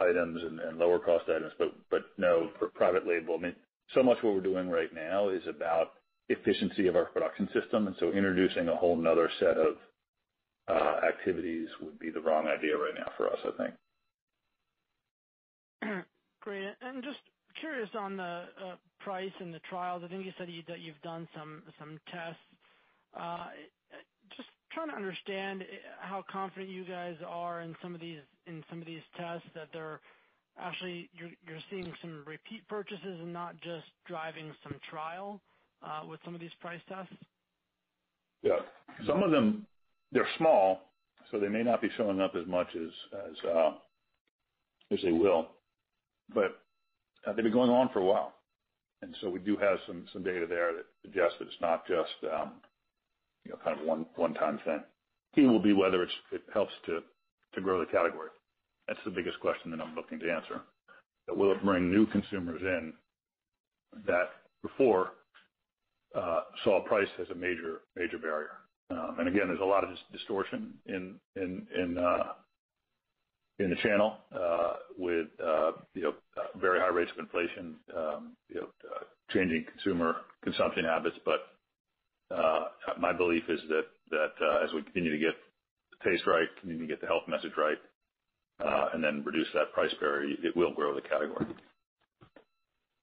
[0.00, 1.52] items and lower cost items.
[1.58, 3.56] But but no, for private label, I mean,
[3.94, 5.92] so much what we're doing right now is about
[6.28, 7.86] efficiency of our production system.
[7.86, 9.76] And so introducing a whole nother set of
[10.68, 13.74] uh, activities would be the wrong idea right now for us, I think.
[16.40, 16.68] Great.
[16.80, 17.18] And just
[17.58, 20.02] curious on the uh, price and the trials.
[20.04, 21.62] I think you said that you've done some
[22.12, 22.40] tests.
[23.18, 23.48] Uh,
[24.36, 25.64] just trying to understand
[26.00, 29.68] how confident you guys are in some of these in some of these tests that
[29.72, 30.00] they're
[30.60, 35.40] actually you're seeing some repeat purchases and not just driving some trial
[36.08, 37.12] with some of these price tests?
[38.42, 38.58] Yeah.
[39.06, 39.66] Some of them,
[40.12, 40.80] they're small,
[41.30, 42.90] so they may not be showing up as much as
[43.48, 43.72] uh
[44.92, 45.48] as they will.
[46.34, 46.60] But
[47.26, 48.34] they've been going on for a while.
[49.02, 52.32] And so we do have some some data there that suggests that it's not just
[52.32, 52.52] um
[53.44, 54.82] you know kind of one-time thing.
[55.34, 56.10] Key will be whether it
[56.52, 57.00] helps to
[57.60, 58.30] grow the category.
[58.90, 60.62] That's the biggest question that I'm looking to answer.
[61.28, 62.92] Will it bring new consumers in
[64.04, 64.30] that
[64.62, 65.12] before
[66.12, 68.50] uh, saw price as a major major barrier?
[68.90, 72.32] Um, and again, there's a lot of distortion in in in uh
[73.60, 78.32] in the channel uh, with uh you know uh very high rates of inflation, um,
[78.56, 81.16] uh, changing consumer consumption habits.
[81.24, 81.46] But
[82.98, 85.36] my belief is that that as we continue to get
[85.92, 87.78] the taste right, continue to get the health message right,
[88.92, 91.46] and then reduce that price barrier, it will grow the category.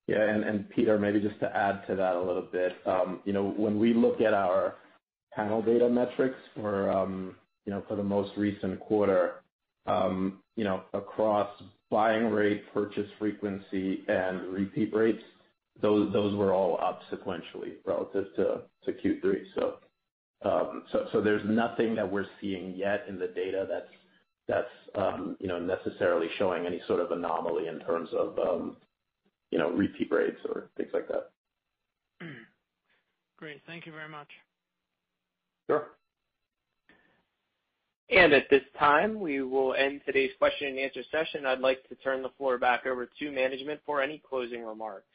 [0.07, 0.21] Yeah.
[0.21, 3.77] And Peter, maybe just to add to that a little bit, um, you know, when
[3.77, 4.75] we look at our
[5.33, 7.35] panel data metrics for um
[7.65, 9.41] the most recent quarter,
[9.85, 11.49] um, you know, across
[11.89, 15.23] buying rate, purchase frequency, and repeat rates,
[15.81, 19.43] those those were all up sequentially relative to Q3.
[19.53, 23.91] So there's nothing that we're seeing yet in the data that's
[25.67, 28.77] necessarily showing any sort of anomaly in terms of um
[29.51, 31.31] you know repeat rates or things like that.
[33.37, 33.61] Great.
[33.67, 34.27] Thank you very much.
[35.69, 35.87] Sure.
[38.09, 41.45] And at this time, we will end today's question and answer session.
[41.45, 45.05] I'd like to turn the floor back over to management for any closing remarks.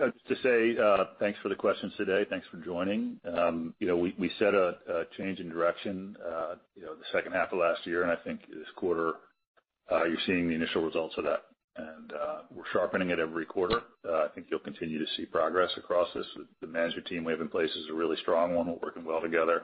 [0.00, 0.76] Just to say
[1.18, 2.24] thanks for the questions today.
[2.30, 3.18] Thanks for joining.
[3.36, 4.76] Um, you know, we set a
[5.16, 8.40] change in direction uh you know the second half of last year, and I think
[8.48, 9.14] this quarter
[9.90, 11.42] you're seeing the initial results of that.
[11.76, 12.12] And
[12.54, 13.80] we're sharpening it every quarter.
[14.08, 16.26] I think you'll continue to see progress across this.
[16.60, 18.66] The management team we have in place is a really strong one.
[18.68, 19.62] We're working well together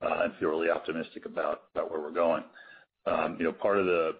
[0.00, 2.44] and feel really optimistic about where we're going.
[3.06, 4.12] Um, you know, part of the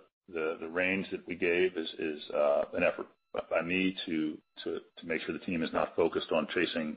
[0.69, 4.37] range that we gave is is uh an effort by me to
[5.05, 6.97] make sure the team is not focused on chasing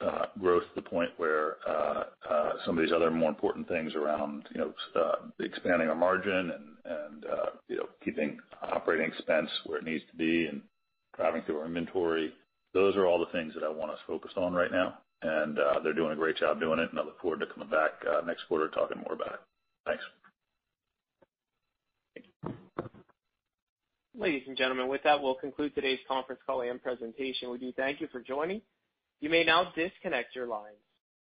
[0.00, 3.94] uh, growth to the point where uh, uh, some of these other more important things
[3.94, 6.52] around you know uh expanding our margin
[6.84, 10.62] and uh you know keeping operating expense where it needs to be and
[11.16, 12.32] driving through our inventory.
[12.72, 14.98] Those are all the things that I want us focused on right now.
[15.22, 16.90] And they're doing a great job doing it.
[16.90, 17.92] And I look forward to coming back
[18.26, 19.40] next quarter talking more about it.
[19.86, 20.02] Thanks.
[24.16, 27.50] Ladies and gentlemen, with that, we'll conclude today's conference call and presentation.
[27.50, 28.62] We do thank you for joining.
[29.20, 30.76] You may now disconnect your lines.